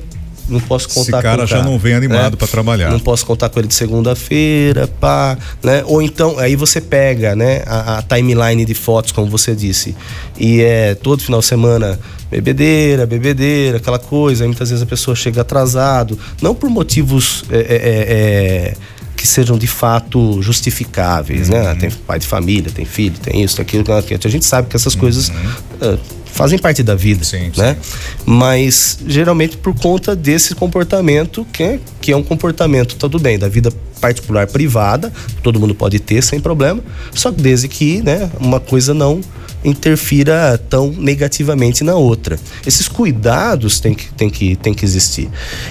não 0.48 0.60
posso 0.60 0.90
contar 0.90 1.02
Esse 1.02 1.12
cara 1.12 1.22
com 1.22 1.44
o 1.44 1.48
cara 1.48 1.48
já 1.48 1.64
não 1.64 1.78
vem 1.78 1.94
animado 1.94 2.32
né? 2.32 2.38
para 2.38 2.48
trabalhar. 2.48 2.90
Não 2.92 3.00
posso 3.00 3.26
contar 3.26 3.50
com 3.50 3.60
ele 3.60 3.68
de 3.68 3.74
segunda-feira, 3.74 4.88
pá, 4.88 5.38
né? 5.62 5.84
Ou 5.86 6.02
então, 6.02 6.38
aí 6.40 6.56
você 6.56 6.82
pega, 6.82 7.36
né, 7.36 7.64
a, 7.66 8.00
a, 8.00 8.02
timeline 8.02 8.66
de 8.66 8.74
fotos, 8.74 9.12
como 9.12 9.30
você 9.30 9.56
disse, 9.56 9.96
e 10.38 10.62
é 10.62 10.96
todo 10.96 11.22
final 11.22 11.40
de 11.40 11.46
semana 11.46 12.00
bebedeira, 12.30 13.06
bebedeira, 13.06 13.78
aquela 13.78 14.00
coisa, 14.00 14.44
aí 14.44 14.48
muitas 14.48 14.70
vezes 14.70 14.82
a 14.84 14.88
pessoa 14.88 15.16
chega 15.16 15.42
atrasado, 15.42 16.18
não 16.42 16.56
por 16.56 16.70
motivos 16.70 17.44
é, 17.50 17.58
é, 17.58 17.60
é, 17.60 18.74
é 18.74 18.74
que 19.16 19.28
sejam 19.28 19.58
de 19.58 19.68
fato 19.68 20.42
justificáveis, 20.42 21.48
né? 21.48 21.60
uhum. 21.60 21.66
né? 21.66 21.76
Tem 21.76 21.92
pai 21.92 22.20
de 22.20 22.28
família, 22.28 22.70
tem 22.70 22.84
filho, 22.84 23.16
tem 23.20 23.42
isso, 23.42 23.56
tem 23.56 23.64
aquilo, 23.64 23.86
a 23.94 24.30
gente 24.30 24.46
sabe 24.46 24.68
que 24.68 24.76
essas 24.76 24.96
coisas 24.96 25.30
uhum. 25.30 25.94
uh, 25.94 26.00
fazem 26.34 26.58
parte 26.58 26.82
da 26.82 26.96
vida, 26.96 27.24
sim, 27.24 27.52
né? 27.56 27.78
Sim. 27.82 27.98
Mas 28.26 29.00
geralmente 29.08 29.56
por 29.56 29.74
conta 29.76 30.16
desse 30.16 30.56
comportamento 30.56 31.46
que 31.54 31.64
é, 31.64 31.80
que 32.02 32.12
é 32.12 32.18
um 32.18 32.24
comportamento 32.24 32.96
tudo 32.96 33.20
bem 33.20 33.38
da 33.38 33.48
vida 33.48 33.72
particular 34.02 34.48
privada, 34.48 35.14
todo 35.42 35.60
mundo 35.60 35.74
pode 35.74 36.00
ter 36.00 36.22
sem 36.22 36.40
problema, 36.40 36.84
só 37.14 37.32
que 37.32 37.42
desde 37.42 37.68
que, 37.70 38.02
né, 38.02 38.30
uma 38.40 38.60
coisa 38.60 38.94
não 38.94 39.22
interfira 39.64 40.58
tão 40.70 40.92
negativamente 40.92 41.84
na 41.84 41.96
outra. 41.96 42.38
Esses 42.66 42.88
cuidados 42.88 43.80
têm 43.80 43.94
que, 43.94 44.12
têm 44.14 44.30
que, 44.30 44.56
têm 44.58 44.74
que 44.74 44.84
existir. 44.84 45.30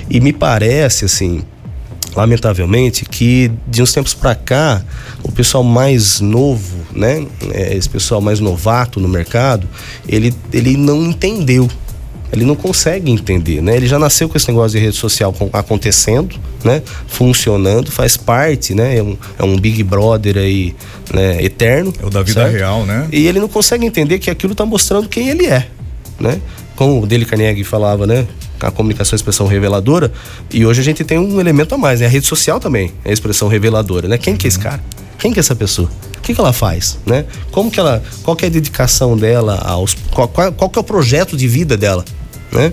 E 0.08 0.18
me 0.18 0.32
parece, 0.32 1.04
assim, 1.04 1.42
lamentavelmente, 2.14 3.04
que 3.04 3.50
de 3.66 3.82
uns 3.82 3.92
tempos 3.92 4.14
para 4.14 4.34
cá, 4.34 4.82
o 5.22 5.32
pessoal 5.32 5.64
mais 5.64 6.20
novo, 6.20 6.76
né, 6.94 7.26
é, 7.52 7.76
esse 7.76 7.88
pessoal 7.88 8.20
mais 8.20 8.40
novato 8.40 9.00
no 9.00 9.08
mercado, 9.08 9.68
ele, 10.08 10.34
ele 10.52 10.76
não 10.76 11.04
entendeu 11.04 11.68
ele 12.32 12.46
não 12.46 12.54
consegue 12.54 13.10
entender, 13.10 13.60
né? 13.60 13.76
Ele 13.76 13.86
já 13.86 13.98
nasceu 13.98 14.26
com 14.26 14.38
esse 14.38 14.48
negócio 14.48 14.78
de 14.78 14.82
rede 14.82 14.96
social 14.96 15.34
acontecendo, 15.52 16.34
né? 16.64 16.82
Funcionando, 17.06 17.92
faz 17.92 18.16
parte, 18.16 18.74
né? 18.74 18.96
É 18.96 19.02
um, 19.02 19.18
é 19.38 19.44
um 19.44 19.58
Big 19.58 19.82
Brother 19.82 20.38
aí, 20.38 20.74
né? 21.12 21.44
Eterno. 21.44 21.92
É 22.02 22.06
o 22.06 22.08
da 22.08 22.22
vida 22.22 22.40
certo? 22.40 22.54
real, 22.54 22.86
né? 22.86 23.06
E 23.12 23.26
ele 23.26 23.38
não 23.38 23.48
consegue 23.48 23.84
entender 23.84 24.18
que 24.18 24.30
aquilo 24.30 24.52
está 24.52 24.64
mostrando 24.64 25.10
quem 25.10 25.28
ele 25.28 25.44
é, 25.44 25.66
né? 26.18 26.40
Como 26.74 27.02
o 27.02 27.06
Dele 27.06 27.26
Carnegie 27.26 27.64
falava, 27.64 28.06
né? 28.06 28.26
A 28.68 28.70
comunicação 28.70 29.14
é 29.14 29.16
a 29.16 29.18
expressão 29.18 29.46
reveladora. 29.46 30.12
E 30.50 30.64
hoje 30.64 30.80
a 30.80 30.84
gente 30.84 31.04
tem 31.04 31.18
um 31.18 31.40
elemento 31.40 31.74
a 31.74 31.78
mais, 31.78 32.00
né? 32.00 32.06
A 32.06 32.08
rede 32.08 32.26
social 32.26 32.60
também 32.60 32.92
é 33.04 33.10
a 33.10 33.12
expressão 33.12 33.48
reveladora, 33.48 34.08
né? 34.08 34.18
Quem 34.18 34.36
que 34.36 34.46
é 34.46 34.48
esse 34.48 34.58
cara? 34.58 34.82
Quem 35.18 35.32
que 35.32 35.38
é 35.38 35.40
essa 35.40 35.54
pessoa? 35.54 35.88
O 36.18 36.20
que, 36.20 36.34
que 36.34 36.40
ela 36.40 36.52
faz, 36.52 36.98
né? 37.04 37.24
Como 37.50 37.70
que 37.70 37.80
ela, 37.80 38.02
qual 38.22 38.36
que 38.36 38.44
é 38.44 38.48
a 38.48 38.50
dedicação 38.50 39.16
dela 39.16 39.60
aos, 39.64 39.96
qual, 40.10 40.28
qual, 40.28 40.52
qual 40.52 40.70
que 40.70 40.78
é 40.78 40.80
o 40.80 40.84
projeto 40.84 41.36
de 41.36 41.48
vida 41.48 41.76
dela, 41.76 42.04
né? 42.52 42.72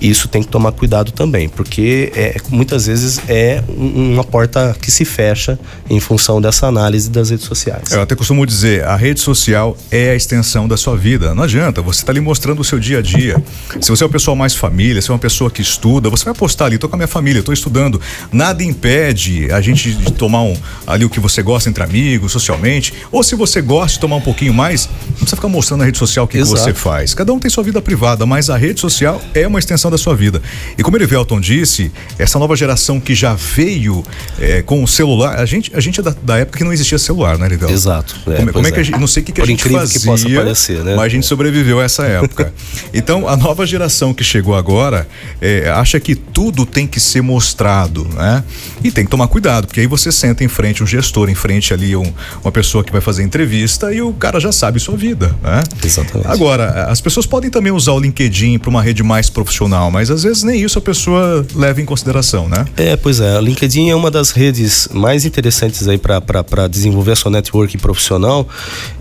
Isso 0.00 0.28
tem 0.28 0.42
que 0.42 0.48
tomar 0.48 0.72
cuidado 0.72 1.12
também, 1.12 1.48
porque 1.48 2.12
é, 2.14 2.36
muitas 2.50 2.86
vezes 2.86 3.20
é 3.28 3.62
uma 3.68 4.24
porta 4.24 4.76
que 4.80 4.90
se 4.90 5.04
fecha 5.04 5.58
em 5.88 6.00
função 6.00 6.40
dessa 6.40 6.66
análise 6.66 7.10
das 7.10 7.30
redes 7.30 7.46
sociais. 7.46 7.90
Eu 7.90 8.02
até 8.02 8.14
costumo 8.14 8.44
dizer, 8.46 8.84
a 8.84 8.96
rede 8.96 9.20
social 9.20 9.76
é 9.90 10.10
a 10.10 10.14
extensão 10.14 10.68
da 10.68 10.76
sua 10.76 10.96
vida. 10.96 11.34
Não 11.34 11.44
adianta, 11.44 11.80
você 11.82 12.00
está 12.00 12.12
ali 12.12 12.20
mostrando 12.20 12.60
o 12.60 12.64
seu 12.64 12.78
dia 12.78 12.98
a 12.98 13.02
dia. 13.02 13.42
Se 13.80 13.90
você 13.90 14.02
é 14.02 14.06
uma 14.06 14.12
pessoa 14.12 14.34
mais 14.34 14.54
família, 14.54 15.00
se 15.00 15.10
é 15.10 15.12
uma 15.12 15.18
pessoa 15.18 15.50
que 15.50 15.62
estuda, 15.62 16.10
você 16.10 16.24
vai 16.24 16.34
postar 16.34 16.66
ali, 16.66 16.76
estou 16.76 16.88
com 16.88 16.96
a 16.96 16.98
minha 16.98 17.08
família, 17.08 17.40
estou 17.40 17.52
estudando. 17.52 18.00
Nada 18.32 18.62
impede 18.62 19.50
a 19.52 19.60
gente 19.60 19.92
de 19.92 20.12
tomar 20.12 20.42
um, 20.42 20.56
ali 20.86 21.04
o 21.04 21.10
que 21.10 21.20
você 21.20 21.42
gosta 21.42 21.68
entre 21.68 21.82
amigos, 21.82 22.32
socialmente. 22.32 22.92
Ou 23.10 23.22
se 23.22 23.34
você 23.34 23.60
gosta 23.60 23.94
de 23.94 24.00
tomar 24.00 24.16
um 24.16 24.20
pouquinho 24.20 24.52
mais, 24.52 24.88
não 25.06 25.12
precisa 25.14 25.36
ficar 25.36 25.48
mostrando 25.48 25.80
na 25.80 25.86
rede 25.86 25.98
social 25.98 26.24
o 26.24 26.28
que, 26.28 26.38
que 26.38 26.44
você 26.44 26.74
faz. 26.74 27.14
Cada 27.14 27.32
um 27.32 27.38
tem 27.38 27.50
sua 27.50 27.64
vida 27.64 27.80
privada, 27.80 28.26
mas 28.26 28.50
a 28.50 28.56
rede 28.56 28.80
social 28.80 29.20
é 29.34 29.46
uma 29.46 29.58
extensão 29.58 29.85
da 29.90 29.98
sua 29.98 30.14
vida. 30.14 30.40
E 30.76 30.82
como 30.82 30.96
ele 30.96 31.06
Velton 31.06 31.40
disse, 31.40 31.92
essa 32.18 32.38
nova 32.38 32.56
geração 32.56 33.00
que 33.00 33.14
já 33.14 33.34
veio 33.34 34.04
é, 34.38 34.62
com 34.62 34.82
o 34.82 34.88
celular, 34.88 35.38
a 35.38 35.46
gente, 35.46 35.70
a 35.74 35.80
gente 35.80 36.00
é 36.00 36.02
da, 36.02 36.14
da, 36.22 36.38
época 36.38 36.58
que 36.58 36.64
não 36.64 36.72
existia 36.72 36.98
celular, 36.98 37.38
né, 37.38 37.46
Erivelton? 37.46 37.74
Exato. 37.74 38.16
É, 38.26 38.36
como, 38.36 38.52
como 38.52 38.66
é, 38.66 38.70
que 38.70 38.78
a 38.78 38.80
é. 38.80 38.84
gente, 38.84 38.98
não 38.98 39.06
sei 39.06 39.22
o 39.22 39.26
que, 39.26 39.32
que 39.32 39.40
a 39.40 39.46
gente 39.46 39.68
fazia, 39.68 40.00
que 40.00 40.06
possa 40.06 40.28
parecer, 40.28 40.84
né? 40.84 40.94
mas 40.94 41.04
a 41.04 41.08
gente 41.08 41.26
sobreviveu 41.26 41.80
a 41.80 41.84
essa 41.84 42.04
época. 42.04 42.52
então, 42.92 43.28
a 43.28 43.36
nova 43.36 43.66
geração 43.66 44.12
que 44.12 44.24
chegou 44.24 44.54
agora 44.54 45.06
é, 45.40 45.68
acha 45.70 45.98
que 46.00 46.14
tudo 46.14 46.66
tem 46.66 46.86
que 46.86 47.00
ser 47.00 47.22
mostrado, 47.22 48.06
né? 48.14 48.44
E 48.82 48.90
tem 48.90 49.04
que 49.04 49.10
tomar 49.10 49.28
cuidado, 49.28 49.66
porque 49.66 49.80
aí 49.80 49.86
você 49.86 50.12
senta 50.12 50.44
em 50.44 50.48
frente 50.48 50.82
um 50.82 50.86
gestor, 50.86 51.28
em 51.28 51.34
frente 51.34 51.72
ali 51.72 51.96
um, 51.96 52.12
uma 52.42 52.52
pessoa 52.52 52.84
que 52.84 52.92
vai 52.92 53.00
fazer 53.00 53.22
entrevista 53.22 53.92
e 53.92 54.00
o 54.00 54.12
cara 54.12 54.40
já 54.40 54.52
sabe 54.52 54.80
sua 54.80 54.96
vida, 54.96 55.34
né? 55.42 55.62
Exatamente. 55.84 56.28
Agora, 56.28 56.86
as 56.88 57.00
pessoas 57.00 57.26
podem 57.26 57.50
também 57.50 57.72
usar 57.72 57.92
o 57.92 58.00
LinkedIn 58.00 58.58
para 58.58 58.70
uma 58.70 58.82
rede 58.82 59.02
mais 59.02 59.28
profissional, 59.28 59.75
mas 59.90 60.10
às 60.10 60.22
vezes 60.22 60.42
nem 60.42 60.62
isso 60.62 60.78
a 60.78 60.82
pessoa 60.82 61.46
leva 61.54 61.80
em 61.80 61.84
consideração, 61.84 62.48
né? 62.48 62.64
É, 62.76 62.96
pois 62.96 63.20
é. 63.20 63.38
O 63.38 63.40
LinkedIn 63.40 63.90
é 63.90 63.94
uma 63.94 64.10
das 64.10 64.30
redes 64.30 64.88
mais 64.92 65.24
interessantes 65.24 65.86
aí 65.88 65.98
para 65.98 66.66
desenvolver 66.68 67.12
a 67.12 67.16
sua 67.16 67.30
network 67.30 67.76
profissional, 67.78 68.48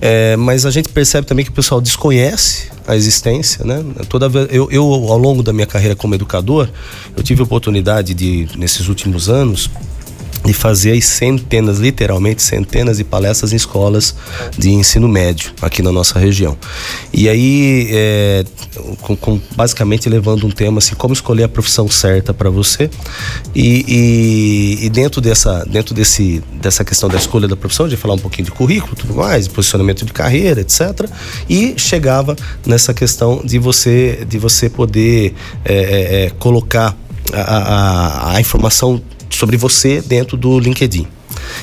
é, 0.02 0.36
mas 0.36 0.66
a 0.66 0.72
gente 0.72 0.90
percebe 0.90 1.26
também 1.26 1.46
que 1.46 1.52
o 1.52 1.54
pessoal 1.54 1.80
desconhece 1.80 2.70
a 2.88 2.96
existência, 2.96 3.66
né? 3.66 3.84
Toda 4.10 4.30
vez, 4.30 4.48
eu, 4.52 4.70
eu, 4.70 4.84
ao 4.84 5.18
longo 5.18 5.42
da 5.42 5.52
minha 5.52 5.66
carreira 5.66 5.96
como 5.96 6.14
educador, 6.14 6.70
eu 7.16 7.24
tive 7.24 7.42
a 7.42 7.44
oportunidade 7.44 8.14
de, 8.14 8.48
nesses 8.56 8.88
últimos 8.88 9.30
anos, 9.30 9.70
de 10.44 10.54
fazer 10.54 10.92
as 10.92 11.06
centenas, 11.06 11.80
literalmente 11.80 12.42
centenas 12.42 12.98
de 12.98 13.04
palestras 13.04 13.54
em 13.54 13.56
escolas 13.56 14.16
de 14.58 14.70
ensino 14.70 15.08
médio 15.08 15.52
aqui 15.62 15.82
na 15.82 15.92
nossa 15.92 16.20
região. 16.20 16.58
E 17.14 17.30
aí, 17.30 17.88
é, 17.92 18.46
com, 19.02 19.16
com, 19.16 19.42
basicamente 19.56 20.10
levando 20.10 20.46
um 20.46 20.52
tema 20.52 20.80
assim, 20.80 20.96
como 20.96 21.14
escolher 21.14 21.44
a 21.44 21.50
profissão 21.50 21.88
certa 21.88 22.34
para 22.34 22.50
você. 22.50 22.90
E, 23.54 23.86
e, 23.88 24.86
e, 24.86 24.90
dentro, 24.90 25.22
dessa, 25.22 25.66
dentro 25.66 25.94
desse, 25.94 26.44
dessa 26.54 26.84
questão 26.84 27.10
da 27.10 27.18
escolha 27.18 27.48
da 27.48 27.56
profissão, 27.56 27.88
de 27.88 27.98
falar 27.98 28.16
um 28.16 28.20
pouquinho 28.20 28.46
de 28.46 28.52
currículo, 28.52 28.96
tudo 28.96 29.16
mais, 29.16 29.48
posicionamento 29.48 30.06
de 30.06 30.14
carreira, 30.14 30.62
etc. 30.62 31.10
E 31.50 31.74
chegava 31.78 32.36
nessa 32.66 32.94
questão 32.94 33.42
de 33.44 33.58
você, 33.58 34.26
de 34.28 34.38
você 34.38 34.70
poder 34.70 35.34
é, 35.64 35.74
é, 35.74 36.26
é 36.26 36.30
colocar 36.32 36.96
a, 37.34 37.40
a, 37.42 38.36
a 38.36 38.42
informação 38.42 39.02
sobre 39.36 39.58
você 39.58 40.02
dentro 40.02 40.38
do 40.38 40.60
LinkedIn. 40.60 41.08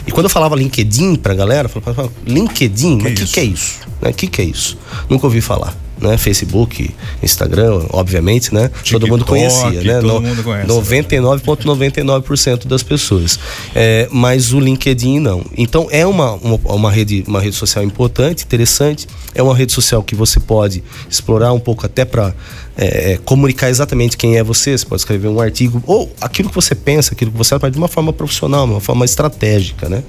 E 0.07 0.13
quando 0.13 0.25
eu 0.25 0.31
falava 0.31 0.55
LinkedIn 0.57 1.17
pra 1.17 1.35
galera, 1.35 1.71
eu 1.73 1.81
falava, 1.81 2.13
LinkedIn, 2.27 2.99
que 2.99 3.05
mas 3.05 3.13
o 3.13 3.25
que, 3.25 3.33
que, 3.33 3.41
é 3.41 3.45
isso? 3.45 3.81
O 4.01 4.05
né? 4.05 4.13
que, 4.13 4.27
que 4.27 4.43
é 4.43 4.45
isso? 4.45 4.79
Nunca 5.09 5.27
ouvi 5.27 5.41
falar 5.41 5.77
né? 6.03 6.19
Facebook, 6.19 6.91
Instagram, 7.23 7.87
obviamente, 7.91 8.53
né? 8.53 8.69
TikTok, 8.69 8.91
todo 8.91 9.09
mundo 9.09 9.25
conhecia, 9.25 9.83
né? 9.83 10.01
Todo 10.01 10.15
no, 10.15 10.21
mundo 10.21 10.43
conhece. 10.43 10.69
99,99% 10.69 12.67
das 12.67 12.83
pessoas. 12.83 13.39
É, 13.75 14.09
mas 14.11 14.53
o 14.53 14.61
LinkedIn 14.61 15.21
não. 15.21 15.45
Então 15.57 15.87
é 15.91 16.05
uma, 16.07 16.33
uma, 16.33 16.59
uma, 16.65 16.91
rede, 16.91 17.25
uma 17.27 17.41
rede 17.41 17.57
social 17.57 17.85
importante, 17.85 18.45
interessante. 18.45 19.07
É 19.35 19.43
uma 19.43 19.57
rede 19.57 19.73
social 19.73 20.03
que 20.03 20.15
você 20.15 20.39
pode 20.41 20.83
explorar 21.09 21.53
um 21.53 21.61
pouco 21.61 21.87
até 21.87 22.05
para 22.05 22.35
é, 22.77 23.13
é, 23.13 23.17
comunicar 23.19 23.69
exatamente 23.69 24.17
quem 24.17 24.37
é 24.37 24.43
você. 24.43 24.77
Você 24.77 24.87
pode 24.87 25.01
escrever 25.01 25.29
um 25.29 25.41
artigo 25.41 25.83
ou 25.87 26.13
aquilo 26.21 26.49
que 26.49 26.55
você 26.55 26.75
pensa, 26.75 27.13
aquilo 27.13 27.31
que 27.31 27.37
você 27.37 27.59
faz 27.59 27.73
de 27.73 27.79
uma 27.79 27.89
forma 27.89 28.13
profissional, 28.13 28.67
de 28.67 28.73
uma 28.73 28.81
forma 28.81 29.05
estratégica, 29.05 29.89
né? 29.89 30.03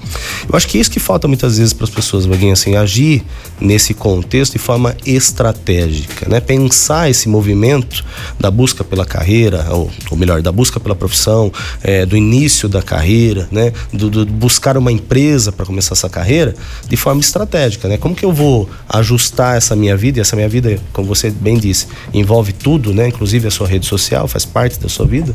Eu 0.48 0.56
acho 0.56 0.66
que 0.66 0.78
é 0.78 0.80
isso 0.80 0.90
que 0.90 1.00
falta 1.00 1.28
muitas 1.28 1.58
vezes 1.58 1.72
para 1.72 1.84
as 1.84 1.90
pessoas, 1.90 2.26
Vaguinho, 2.26 2.52
assim, 2.52 2.76
agir 2.76 3.22
nesse 3.60 3.92
contexto 3.94 4.52
de 4.52 4.58
forma 4.58 4.96
estratégica, 5.04 6.28
né? 6.28 6.40
Pensar 6.40 7.10
esse 7.10 7.28
movimento 7.28 8.04
da 8.40 8.50
busca 8.50 8.82
pela 8.82 9.04
carreira, 9.04 9.66
ou, 9.70 9.90
ou 10.10 10.16
melhor, 10.16 10.40
da 10.40 10.52
busca 10.52 10.80
pela 10.80 10.94
profissão, 10.94 11.52
é, 11.82 12.06
do 12.06 12.16
início 12.16 12.68
da 12.68 12.82
carreira, 12.82 13.46
né? 13.50 13.72
Do, 13.92 14.08
do 14.08 14.26
buscar 14.26 14.76
uma 14.76 14.90
empresa 14.90 15.52
para 15.52 15.66
começar 15.66 15.94
essa 15.94 16.08
carreira 16.08 16.54
de 16.88 16.96
forma 16.96 17.20
estratégica, 17.20 17.88
né? 17.88 17.96
Como 17.96 18.14
que 18.14 18.24
eu 18.24 18.32
vou 18.32 18.68
ajustar 18.88 19.56
essa 19.56 19.76
minha 19.76 19.96
vida? 19.96 20.18
E 20.18 20.20
essa 20.20 20.34
minha 20.34 20.48
vida, 20.48 20.78
como 20.92 21.06
você 21.06 21.30
bem 21.30 21.58
disse, 21.58 21.86
envolve 22.12 22.53
tudo, 22.58 22.92
né? 22.94 23.08
Inclusive 23.08 23.46
a 23.48 23.50
sua 23.50 23.66
rede 23.66 23.86
social 23.86 24.26
faz 24.28 24.44
parte 24.44 24.78
da 24.78 24.88
sua 24.88 25.06
vida. 25.06 25.34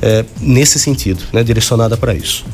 É, 0.00 0.24
nesse 0.40 0.80
sentido, 0.80 1.22
né, 1.32 1.44
direcionada 1.44 1.96
para 1.96 2.12
isso. 2.12 2.44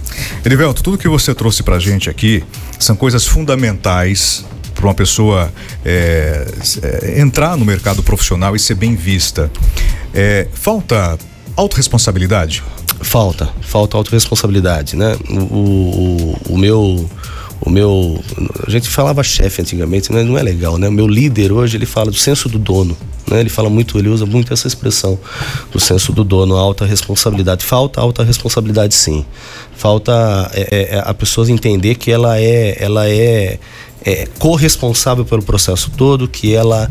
Erivelto, 0.45 0.83
tudo 0.83 0.99
que 0.99 1.09
você 1.09 1.35
trouxe 1.35 1.63
para 1.63 1.77
a 1.77 1.79
gente 1.79 2.11
aqui 2.11 2.45
são 2.79 2.95
coisas 2.95 3.27
fundamentais 3.27 4.45
para 4.75 4.87
uma 4.87 4.95
pessoa 4.95 5.51
é, 5.85 6.47
é, 6.83 7.21
entrar 7.21 7.57
no 7.57 7.65
mercado 7.65 8.03
profissional 8.03 8.55
e 8.55 8.59
ser 8.59 8.75
bem 8.75 8.95
vista. 8.95 9.51
É, 10.15 10.47
falta 10.53 11.19
autorresponsabilidade? 11.57 12.63
Falta, 13.01 13.49
falta 13.61 13.97
autorresponsabilidade, 13.97 14.95
né? 14.95 15.17
O, 15.31 15.55
o, 15.55 16.39
o 16.51 16.59
meu 16.59 17.09
o 17.69 17.71
meu 17.71 18.21
a 18.67 18.71
gente 18.71 18.89
falava 18.89 19.23
chefe 19.23 19.63
antigamente 19.63 20.11
mas 20.13 20.27
não 20.27 20.37
é 20.37 20.43
legal 20.43 20.79
né 20.79 20.89
o 20.89 20.93
meu 20.93 21.07
líder 21.07 21.53
hoje 21.53 21.77
ele 21.77 21.87
fala 21.87 22.11
do 22.11 22.17
senso 22.17 22.49
do 22.49 22.59
dono 22.59 22.97
né? 23.31 23.41
Ele 23.41 23.49
fala 23.49 23.69
muito, 23.69 23.99
ele 23.99 24.09
usa 24.09 24.27
muito 24.27 24.53
essa 24.53 24.67
expressão 24.67 25.19
do 25.71 25.79
senso 25.79 26.13
do 26.13 26.25
dono, 26.25 26.57
alta 26.57 26.85
responsabilidade. 26.85 27.65
Falta 27.65 28.01
alta 28.01 28.25
responsabilidade, 28.25 28.95
sim. 28.95 29.25
Falta 29.77 30.51
é, 30.55 30.69
é, 30.71 30.97
é 30.97 31.03
a 31.05 31.15
pessoa 31.15 31.51
entender 31.51 31.97
que 31.97 32.11
ela 32.11 32.41
é, 32.41 32.77
ela 32.83 33.09
é, 33.09 33.59
é 34.05 34.27
corresponsável 34.39 35.25
pelo 35.25 35.43
processo 35.43 35.91
todo, 35.91 36.29
que 36.29 36.55
ela, 36.55 36.91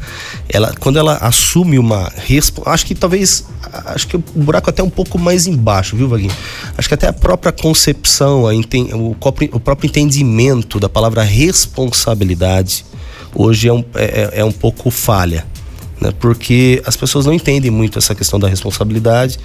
ela 0.50 0.74
quando 0.80 1.00
ela 1.00 1.16
assume 1.18 1.80
uma 1.80 2.12
acho 2.66 2.86
que 2.86 2.94
talvez 2.94 3.46
acho 3.86 4.08
que 4.08 4.18
o 4.18 4.24
buraco 4.36 4.70
até 4.70 4.84
um 4.84 4.90
pouco 4.90 5.18
mais 5.18 5.48
embaixo, 5.48 5.96
viu, 5.96 6.08
Vaguinho? 6.08 6.36
Acho 6.78 6.88
que 6.88 6.94
até 6.94 7.08
a 7.08 7.14
própria 7.14 7.52
concepção, 7.52 8.48
a 8.48 8.54
o, 8.54 9.16
o 9.52 9.60
próprio 9.60 9.88
entendimento 9.88 10.80
da 10.80 10.90
palavra 10.90 11.24
responsabilidade 11.24 12.86
hoje 13.34 13.68
é 13.68 13.74
um, 13.74 13.84
é, 13.96 14.32
é, 14.36 14.40
é 14.40 14.46
um 14.46 14.52
pouco 14.52 14.90
falha 14.90 15.46
né? 16.00 16.14
porque 16.20 16.82
as 16.86 16.96
pessoas 16.96 17.26
não 17.26 17.34
entendem 17.34 17.72
muito 17.72 17.98
essa 17.98 18.16
questão 18.16 18.40
da 18.40 18.48
responsabilidade. 18.48 19.40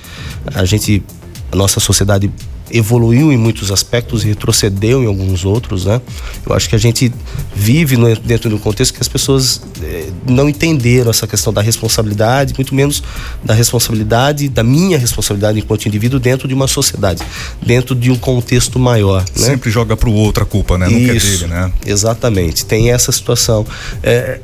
A 0.54 0.64
gente, 0.64 1.02
a 1.50 1.56
nossa 1.56 1.80
sociedade 1.80 2.30
evoluiu 2.72 3.30
em 3.32 3.36
muitos 3.36 3.70
aspectos 3.70 4.24
e 4.24 4.28
retrocedeu 4.28 5.02
em 5.02 5.06
alguns 5.06 5.44
outros, 5.44 5.84
né? 5.84 6.00
Eu 6.46 6.54
acho 6.54 6.68
que 6.68 6.74
a 6.74 6.78
gente 6.78 7.12
vive 7.54 7.96
no, 7.96 8.14
dentro 8.16 8.48
de 8.48 8.54
um 8.54 8.58
contexto 8.58 8.94
que 8.94 9.00
as 9.00 9.08
pessoas 9.08 9.60
eh, 9.82 10.08
não 10.26 10.48
entenderam 10.48 11.10
essa 11.10 11.26
questão 11.26 11.52
da 11.52 11.60
responsabilidade, 11.60 12.54
muito 12.56 12.74
menos 12.74 13.02
da 13.44 13.54
responsabilidade, 13.54 14.48
da 14.48 14.62
minha 14.62 14.98
responsabilidade 14.98 15.58
enquanto 15.58 15.86
indivíduo 15.86 16.18
dentro 16.18 16.48
de 16.48 16.54
uma 16.54 16.66
sociedade, 16.66 17.22
dentro 17.64 17.94
de 17.94 18.10
um 18.10 18.16
contexto 18.16 18.78
maior. 18.78 19.22
Né? 19.36 19.46
Sempre 19.46 19.70
joga 19.70 19.96
para 19.96 20.08
o 20.08 20.14
outro 20.14 20.42
a 20.42 20.46
culpa, 20.46 20.78
né? 20.78 20.90
Isso, 20.90 21.44
é 21.44 21.46
dele, 21.46 21.46
né? 21.48 21.72
Exatamente. 21.86 22.64
Tem 22.64 22.90
essa 22.90 23.12
situação. 23.12 23.66
É, 24.02 24.40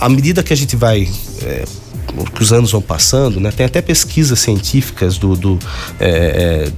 à 0.00 0.08
medida 0.08 0.42
que 0.42 0.52
a 0.52 0.56
gente 0.56 0.76
vai 0.76 1.08
é, 1.42 1.64
que 2.34 2.42
os 2.42 2.52
anos 2.52 2.72
vão 2.72 2.80
passando, 2.80 3.40
né? 3.40 3.50
Tem 3.50 3.66
até 3.66 3.82
pesquisas 3.82 4.38
científicas 4.38 5.18
do, 5.18 5.36
do 5.36 5.58
é, 6.00 6.08
é, 6.08 6.72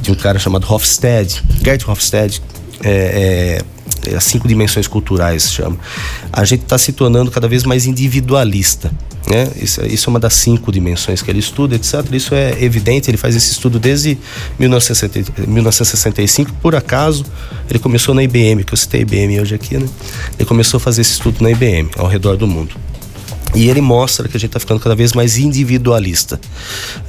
de 0.00 0.10
um 0.10 0.14
cara 0.14 0.38
chamado 0.38 0.66
Hofstede, 0.70 1.42
Gerd 1.62 1.84
Hofstede, 1.88 2.42
é, 2.82 2.90
é, 2.90 4.10
é, 4.10 4.16
as 4.16 4.24
cinco 4.24 4.46
dimensões 4.46 4.86
culturais 4.86 5.52
chama. 5.52 5.78
A 6.32 6.44
gente 6.44 6.62
está 6.62 6.78
se 6.78 6.92
tornando 6.92 7.30
cada 7.30 7.48
vez 7.48 7.64
mais 7.64 7.86
individualista. 7.86 8.90
Né? 9.28 9.48
Isso, 9.60 9.84
isso, 9.84 10.08
é 10.08 10.10
uma 10.10 10.20
das 10.20 10.34
cinco 10.34 10.70
dimensões 10.70 11.20
que 11.20 11.28
ele 11.30 11.40
estuda, 11.40 11.74
etc. 11.74 11.94
Isso 12.12 12.32
é 12.34 12.62
evidente, 12.62 13.10
ele 13.10 13.16
faz 13.16 13.34
esse 13.34 13.50
estudo 13.50 13.78
desde 13.78 14.16
1965. 14.58 16.52
Por 16.62 16.76
acaso, 16.76 17.24
ele 17.68 17.80
começou 17.80 18.14
na 18.14 18.22
IBM, 18.22 18.62
que 18.62 18.72
eu 18.72 18.76
citei 18.76 19.00
IBM 19.00 19.40
hoje 19.40 19.54
aqui, 19.54 19.76
né? 19.76 19.88
Ele 20.38 20.46
começou 20.46 20.78
a 20.78 20.80
fazer 20.80 21.00
esse 21.00 21.12
estudo 21.12 21.42
na 21.42 21.50
IBM, 21.50 21.90
ao 21.96 22.06
redor 22.06 22.36
do 22.36 22.46
mundo. 22.46 22.76
E 23.56 23.70
ele 23.70 23.80
mostra 23.80 24.28
que 24.28 24.36
a 24.36 24.40
gente 24.40 24.50
está 24.50 24.60
ficando 24.60 24.78
cada 24.78 24.94
vez 24.94 25.14
mais 25.14 25.38
individualista, 25.38 26.38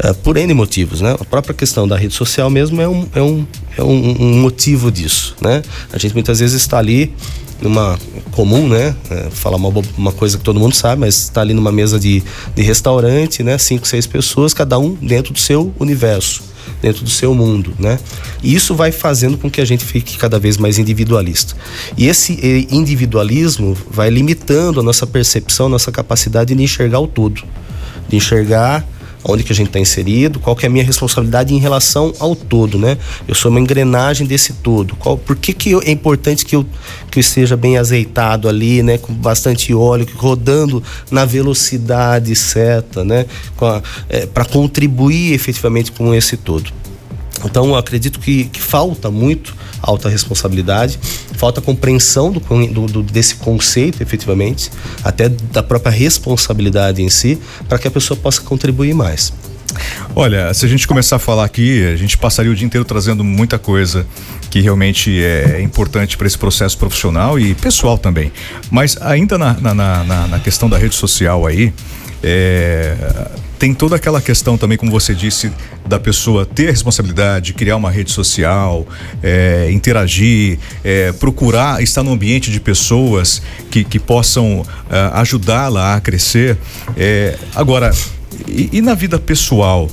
uh, 0.03 0.13
por 0.15 0.37
N 0.37 0.53
motivos, 0.53 1.01
né? 1.01 1.13
A 1.19 1.25
própria 1.25 1.53
questão 1.53 1.85
da 1.85 1.97
rede 1.97 2.13
social 2.13 2.49
mesmo 2.49 2.81
é 2.81 2.87
um, 2.87 3.07
é 3.13 3.21
um, 3.21 3.45
é 3.77 3.83
um, 3.83 4.15
um 4.21 4.41
motivo 4.41 4.89
disso, 4.89 5.35
né? 5.41 5.61
A 5.91 5.97
gente 5.97 6.13
muitas 6.13 6.39
vezes 6.39 6.61
está 6.61 6.77
ali 6.77 7.13
numa 7.61 7.99
comum, 8.31 8.65
né? 8.69 8.95
É, 9.09 9.29
falar 9.29 9.57
uma, 9.57 9.83
uma 9.97 10.11
coisa 10.13 10.37
que 10.37 10.43
todo 10.43 10.57
mundo 10.57 10.73
sabe, 10.73 11.01
mas 11.01 11.15
está 11.15 11.41
ali 11.41 11.53
numa 11.53 11.71
mesa 11.71 11.99
de, 11.99 12.23
de 12.55 12.61
restaurante, 12.61 13.43
né? 13.43 13.57
Cinco, 13.57 13.85
seis 13.85 14.07
pessoas, 14.07 14.53
cada 14.53 14.79
um 14.79 14.93
dentro 14.93 15.33
do 15.33 15.39
seu 15.39 15.73
universo, 15.77 16.43
dentro 16.81 17.03
do 17.03 17.09
seu 17.09 17.33
mundo, 17.33 17.73
né? 17.79 17.99
E 18.43 18.53
isso 18.53 18.75
vai 18.75 18.91
fazendo 18.91 19.37
com 19.37 19.49
que 19.49 19.59
a 19.61 19.65
gente 19.65 19.83
fique 19.83 20.17
cada 20.17 20.37
vez 20.37 20.57
mais 20.57 20.77
individualista. 20.77 21.55
E 21.97 22.07
esse 22.07 22.67
individualismo 22.69 23.75
vai 23.89 24.09
limitando 24.09 24.79
a 24.79 24.83
nossa 24.83 25.07
percepção, 25.07 25.69
nossa 25.69 25.91
capacidade 25.91 26.53
de 26.53 26.63
enxergar 26.63 26.99
o 26.99 27.07
todo, 27.07 27.43
de 28.07 28.17
enxergar 28.17 28.85
onde 29.27 29.43
que 29.43 29.51
a 29.51 29.55
gente 29.55 29.67
está 29.67 29.79
inserido, 29.79 30.39
qual 30.39 30.55
que 30.55 30.65
é 30.65 30.69
a 30.69 30.71
minha 30.71 30.83
responsabilidade 30.83 31.53
em 31.53 31.59
relação 31.59 32.13
ao 32.19 32.35
todo, 32.35 32.77
né? 32.77 32.97
Eu 33.27 33.35
sou 33.35 33.51
uma 33.51 33.59
engrenagem 33.59 34.25
desse 34.25 34.53
todo. 34.53 34.95
Qual, 34.95 35.17
por 35.17 35.35
que, 35.35 35.53
que 35.53 35.71
eu, 35.71 35.81
é 35.81 35.91
importante 35.91 36.45
que 36.45 36.55
eu, 36.55 36.65
que 37.11 37.19
eu 37.19 37.21
esteja 37.21 37.57
bem 37.57 37.77
azeitado 37.77 38.47
ali, 38.47 38.81
né? 38.81 38.97
Com 38.97 39.13
bastante 39.13 39.73
óleo, 39.73 40.07
rodando 40.15 40.81
na 41.11 41.25
velocidade 41.25 42.35
certa, 42.35 43.03
né? 43.03 43.25
É, 44.09 44.25
Para 44.25 44.45
contribuir 44.45 45.33
efetivamente 45.33 45.91
com 45.91 46.13
esse 46.13 46.37
todo. 46.37 46.71
Então, 47.45 47.75
acredito 47.75 48.19
que, 48.19 48.45
que 48.45 48.61
falta 48.61 49.11
muito 49.11 49.55
alta 49.81 50.09
responsabilidade, 50.09 50.99
falta 51.33 51.61
compreensão 51.61 52.31
do, 52.31 52.87
do, 52.87 53.03
desse 53.03 53.35
conceito, 53.35 54.01
efetivamente, 54.01 54.71
até 55.03 55.29
da 55.29 55.61
própria 55.61 55.91
responsabilidade 55.91 57.01
em 57.01 57.09
si, 57.09 57.39
para 57.67 57.77
que 57.77 57.87
a 57.87 57.91
pessoa 57.91 58.17
possa 58.17 58.41
contribuir 58.41 58.93
mais. 58.93 59.31
Olha, 60.15 60.53
se 60.53 60.65
a 60.65 60.69
gente 60.69 60.87
começar 60.87 61.17
a 61.17 61.19
falar 61.19 61.45
aqui, 61.45 61.85
a 61.85 61.95
gente 61.95 62.17
passaria 62.17 62.51
o 62.51 62.55
dia 62.55 62.65
inteiro 62.65 62.83
trazendo 62.83 63.23
muita 63.23 63.59
coisa 63.59 64.07
que 64.49 64.59
realmente 64.61 65.23
é 65.23 65.61
importante 65.61 66.17
para 66.17 66.25
esse 66.25 66.37
processo 66.37 66.77
profissional 66.77 67.39
e 67.39 67.53
pessoal 67.53 67.97
também. 67.97 68.31
Mas 68.71 68.97
ainda 68.99 69.37
na, 69.37 69.53
na, 69.53 69.73
na, 69.73 70.27
na 70.27 70.39
questão 70.39 70.69
da 70.69 70.77
rede 70.77 70.95
social 70.95 71.45
aí, 71.45 71.71
é, 72.23 72.95
tem 73.57 73.73
toda 73.73 73.95
aquela 73.95 74.21
questão 74.21 74.57
também, 74.57 74.77
como 74.77 74.91
você 74.91 75.13
disse, 75.13 75.51
da 75.85 75.99
pessoa 75.99 76.45
ter 76.45 76.67
a 76.67 76.71
responsabilidade, 76.71 77.53
criar 77.53 77.75
uma 77.75 77.89
rede 77.89 78.11
social, 78.11 78.87
é, 79.21 79.69
interagir, 79.71 80.59
é, 80.83 81.11
procurar 81.13 81.81
estar 81.81 82.03
no 82.03 82.11
ambiente 82.11 82.51
de 82.51 82.59
pessoas 82.59 83.41
que, 83.71 83.83
que 83.83 83.99
possam 83.99 84.65
é, 84.89 85.09
ajudá-la 85.13 85.95
a 85.95 86.01
crescer. 86.01 86.57
É, 86.95 87.37
agora, 87.55 87.91
e, 88.47 88.69
e, 88.73 88.81
na 88.81 88.93
vida 88.93 89.17
pessoal? 89.17 89.89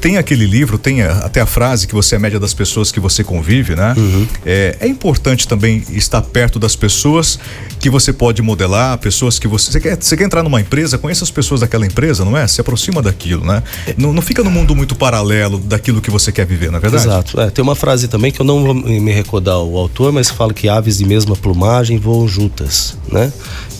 Tem 0.00 0.16
aquele 0.16 0.46
livro, 0.46 0.78
tem 0.78 1.02
a, 1.02 1.18
até 1.18 1.40
a 1.40 1.46
frase 1.46 1.86
que 1.86 1.94
você 1.94 2.14
é 2.14 2.18
a 2.18 2.20
média 2.20 2.38
das 2.38 2.54
pessoas 2.54 2.92
que 2.92 3.00
você 3.00 3.24
convive, 3.24 3.74
né? 3.74 3.94
Uhum. 3.96 4.26
É, 4.44 4.76
é, 4.80 4.86
importante 4.86 5.46
também 5.48 5.84
estar 5.90 6.22
perto 6.22 6.58
das 6.58 6.76
pessoas 6.76 7.38
que 7.78 7.90
você 7.90 8.12
pode 8.12 8.42
modelar, 8.42 8.98
pessoas 8.98 9.38
que 9.38 9.48
você. 9.48 9.70
Você 9.72 9.80
quer, 9.80 9.96
você 10.00 10.16
quer 10.16 10.24
entrar 10.24 10.42
numa 10.42 10.60
empresa, 10.60 10.98
conheça 10.98 11.24
as 11.24 11.30
pessoas 11.30 11.60
daquela 11.60 11.86
empresa, 11.86 12.24
não 12.24 12.36
é? 12.36 12.46
Se 12.46 12.60
aproxima 12.60 13.02
daquilo, 13.02 13.44
né? 13.44 13.62
Não, 13.96 14.12
não 14.12 14.22
fica 14.22 14.42
no 14.42 14.50
mundo 14.50 14.74
muito 14.76 14.94
paralelo 14.94 15.58
daquilo 15.58 16.00
que 16.00 16.10
você 16.10 16.30
quer 16.30 16.46
viver, 16.46 16.70
não 16.70 16.78
é 16.78 16.80
verdade? 16.80 17.04
Exato. 17.04 17.40
É, 17.40 17.50
tem 17.50 17.62
uma 17.62 17.74
frase 17.74 18.08
também 18.08 18.30
que 18.30 18.40
eu 18.40 18.46
não 18.46 18.62
vou 18.64 18.74
me 18.74 19.12
recordar 19.12 19.58
o 19.58 19.76
autor, 19.76 20.12
mas 20.12 20.30
fala 20.30 20.52
que 20.52 20.68
aves 20.68 20.98
de 20.98 21.04
mesma 21.04 21.34
plumagem 21.36 21.98
voam 21.98 22.28
juntas, 22.28 22.96
né? 23.10 23.32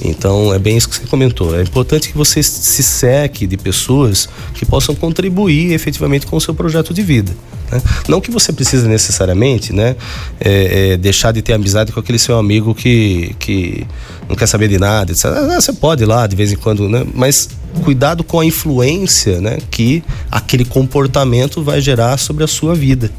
Então 0.02 0.52
é 0.54 0.58
bem 0.58 0.76
isso 0.76 0.88
que 0.88 0.96
você 0.96 1.06
comentou. 1.06 1.58
É 1.58 1.62
importante 1.62 2.08
que 2.08 2.16
você 2.16 2.42
se 2.42 2.82
seque 2.82 3.46
de 3.46 3.56
pessoas 3.56 4.28
que 4.54 4.64
possam 4.64 4.94
contribuir 4.94 5.72
efetivamente 5.72 5.89
com 5.98 6.36
o 6.36 6.40
seu 6.40 6.54
projeto 6.54 6.92
de 6.92 7.02
vida. 7.02 7.32
Né? 7.70 7.80
Não 8.08 8.20
que 8.20 8.30
você 8.30 8.52
precise 8.52 8.86
necessariamente 8.88 9.72
né, 9.72 9.96
é, 10.40 10.92
é, 10.92 10.96
deixar 10.96 11.32
de 11.32 11.42
ter 11.42 11.52
amizade 11.52 11.92
com 11.92 12.00
aquele 12.00 12.18
seu 12.18 12.38
amigo 12.38 12.74
que, 12.74 13.34
que 13.38 13.86
não 14.28 14.36
quer 14.36 14.46
saber 14.46 14.68
de 14.68 14.78
nada. 14.78 15.12
Etc. 15.12 15.26
Ah, 15.26 15.60
você 15.60 15.72
pode 15.72 16.02
ir 16.02 16.06
lá 16.06 16.26
de 16.26 16.36
vez 16.36 16.52
em 16.52 16.56
quando, 16.56 16.88
né? 16.88 17.04
mas 17.14 17.48
cuidado 17.84 18.24
com 18.24 18.40
a 18.40 18.44
influência 18.44 19.40
né, 19.40 19.58
que 19.70 20.02
aquele 20.30 20.64
comportamento 20.64 21.62
vai 21.62 21.80
gerar 21.80 22.18
sobre 22.18 22.44
a 22.44 22.46
sua 22.46 22.74
vida 22.74 23.10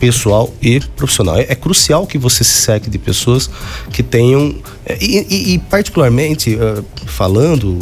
pessoal 0.00 0.52
e 0.62 0.80
profissional. 0.96 1.38
É, 1.38 1.46
é, 1.50 1.54
crucial 1.54 2.06
que 2.06 2.16
você 2.16 2.42
se 2.42 2.62
seque 2.62 2.88
de 2.88 2.98
pessoas 2.98 3.50
que 3.92 4.02
tenham. 4.02 4.56
É, 4.86 4.96
e, 5.00 5.26
e, 5.28 5.54
e 5.54 5.58
particularmente, 5.58 6.54
uh, 6.54 6.84
falando, 7.06 7.78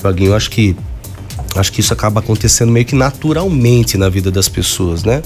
Vaguinho, 0.00 0.32
acho 0.32 0.48
que 0.48 0.76
acho 1.58 1.72
que 1.72 1.80
isso 1.80 1.92
acaba 1.92 2.20
acontecendo 2.20 2.70
meio 2.70 2.86
que 2.86 2.94
naturalmente 2.94 3.96
na 3.96 4.08
vida 4.08 4.30
das 4.30 4.48
pessoas, 4.48 5.04
né? 5.04 5.22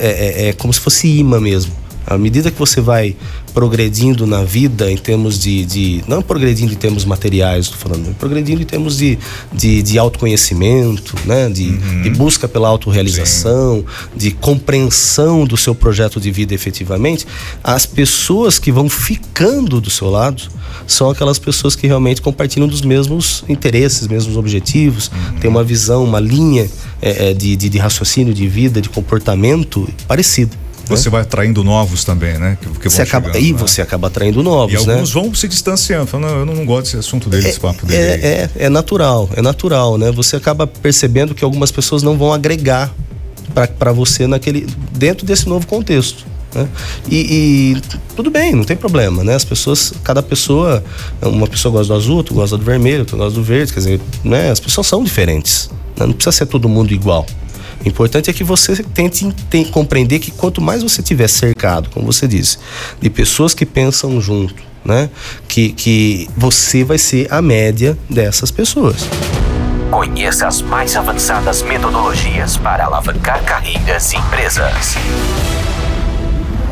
É, 0.00 0.46
é, 0.46 0.48
é 0.48 0.52
como 0.52 0.72
se 0.72 0.80
fosse 0.80 1.08
imã 1.08 1.40
mesmo. 1.40 1.72
À 2.10 2.18
medida 2.18 2.50
que 2.50 2.58
você 2.58 2.80
vai 2.80 3.14
progredindo 3.54 4.26
na 4.26 4.42
vida 4.42 4.90
em 4.90 4.96
termos 4.96 5.38
de, 5.38 5.64
de 5.64 6.04
não 6.08 6.20
progredindo 6.20 6.72
em 6.72 6.76
termos 6.76 7.04
materiais, 7.04 7.66
estou 7.66 7.78
falando, 7.78 8.12
progredindo 8.16 8.60
em 8.60 8.64
termos 8.64 8.98
de, 8.98 9.16
de, 9.52 9.80
de 9.80 9.96
autoconhecimento, 9.96 11.14
né? 11.24 11.48
de, 11.48 11.68
uhum. 11.68 12.02
de 12.02 12.10
busca 12.10 12.48
pela 12.48 12.68
autorrealização, 12.68 13.78
Sim. 13.78 14.18
de 14.18 14.30
compreensão 14.32 15.44
do 15.44 15.56
seu 15.56 15.72
projeto 15.72 16.20
de 16.20 16.32
vida 16.32 16.52
efetivamente, 16.52 17.24
as 17.62 17.86
pessoas 17.86 18.58
que 18.58 18.72
vão 18.72 18.88
ficando 18.88 19.80
do 19.80 19.88
seu 19.88 20.10
lado 20.10 20.42
são 20.88 21.10
aquelas 21.10 21.38
pessoas 21.38 21.76
que 21.76 21.86
realmente 21.86 22.20
compartilham 22.20 22.66
dos 22.66 22.82
mesmos 22.82 23.44
interesses, 23.48 24.08
mesmos 24.08 24.36
objetivos, 24.36 25.08
uhum. 25.08 25.38
têm 25.38 25.48
uma 25.48 25.62
visão, 25.62 26.02
uma 26.02 26.18
linha 26.18 26.68
é, 27.00 27.32
de, 27.32 27.54
de, 27.54 27.68
de 27.68 27.78
raciocínio, 27.78 28.34
de 28.34 28.48
vida, 28.48 28.80
de 28.80 28.88
comportamento 28.88 29.88
parecida. 30.08 30.56
Você 30.90 31.08
vai 31.08 31.22
atraindo 31.22 31.62
novos 31.64 32.04
também, 32.04 32.38
né? 32.38 32.58
Que, 32.60 32.68
que 32.80 32.90
você 32.90 33.02
acaba, 33.02 33.28
chegando, 33.28 33.44
e 33.44 33.52
né? 33.52 33.58
você 33.58 33.82
acaba 33.82 34.08
atraindo 34.08 34.42
novos, 34.42 34.72
e 34.72 34.76
alguns 34.76 35.14
né? 35.14 35.20
vão 35.22 35.34
se 35.34 35.48
distanciando, 35.48 36.06
falando, 36.06 36.30
não, 36.30 36.38
eu 36.38 36.46
não 36.46 36.64
gosto 36.64 36.84
desse 36.84 36.96
assunto 36.96 37.28
dele, 37.28 37.44
é, 37.44 37.46
desse 37.46 37.60
papo 37.60 37.86
dele. 37.86 38.02
É, 38.02 38.50
é, 38.56 38.64
é, 38.64 38.68
natural, 38.68 39.28
é 39.34 39.42
natural, 39.42 39.96
né? 39.96 40.10
Você 40.12 40.36
acaba 40.36 40.66
percebendo 40.66 41.34
que 41.34 41.44
algumas 41.44 41.70
pessoas 41.70 42.02
não 42.02 42.18
vão 42.18 42.32
agregar 42.32 42.92
para 43.78 43.92
você 43.92 44.26
naquele 44.26 44.66
dentro 44.92 45.26
desse 45.26 45.48
novo 45.48 45.66
contexto. 45.66 46.24
Né? 46.54 46.68
E, 47.08 47.16
e, 47.76 47.82
tudo 48.16 48.30
bem, 48.30 48.54
não 48.54 48.64
tem 48.64 48.76
problema, 48.76 49.22
né? 49.22 49.34
As 49.34 49.44
pessoas, 49.44 49.92
cada 50.02 50.22
pessoa, 50.22 50.82
uma 51.22 51.46
pessoa 51.46 51.72
gosta 51.72 51.92
do 51.92 51.98
azul, 51.98 52.16
outra 52.16 52.34
gosta 52.34 52.56
do 52.56 52.64
vermelho, 52.64 53.00
outra 53.00 53.16
gosta 53.16 53.34
do 53.34 53.42
verde, 53.42 53.72
quer 53.72 53.80
dizer, 53.80 54.00
né? 54.24 54.50
As 54.50 54.60
pessoas 54.60 54.86
são 54.86 55.02
diferentes. 55.02 55.70
Né? 55.96 56.06
Não 56.06 56.12
precisa 56.12 56.32
ser 56.32 56.46
todo 56.46 56.68
mundo 56.68 56.92
igual. 56.92 57.26
O 57.84 57.88
importante 57.88 58.28
é 58.28 58.32
que 58.32 58.44
você 58.44 58.82
tente 58.82 59.32
tem, 59.48 59.64
compreender 59.64 60.18
que 60.18 60.30
quanto 60.30 60.60
mais 60.60 60.82
você 60.82 61.02
tiver 61.02 61.28
cercado, 61.28 61.88
como 61.90 62.04
você 62.04 62.28
disse, 62.28 62.58
de 63.00 63.08
pessoas 63.08 63.54
que 63.54 63.64
pensam 63.64 64.20
junto, 64.20 64.62
né? 64.84 65.08
Que, 65.48 65.72
que 65.72 66.28
você 66.36 66.84
vai 66.84 66.98
ser 66.98 67.32
a 67.32 67.40
média 67.40 67.96
dessas 68.08 68.50
pessoas. 68.50 69.08
Conheça 69.90 70.46
as 70.46 70.60
mais 70.62 70.94
avançadas 70.94 71.62
metodologias 71.62 72.56
para 72.56 72.84
alavancar 72.84 73.42
carreiras 73.44 74.12
e 74.12 74.18
empresas. 74.18 74.94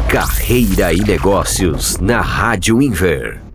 Carreira 0.09 0.93
e 0.93 0.99
negócios 0.99 1.99
na 1.99 2.21
Rádio 2.21 2.81
Inver. 2.81 3.48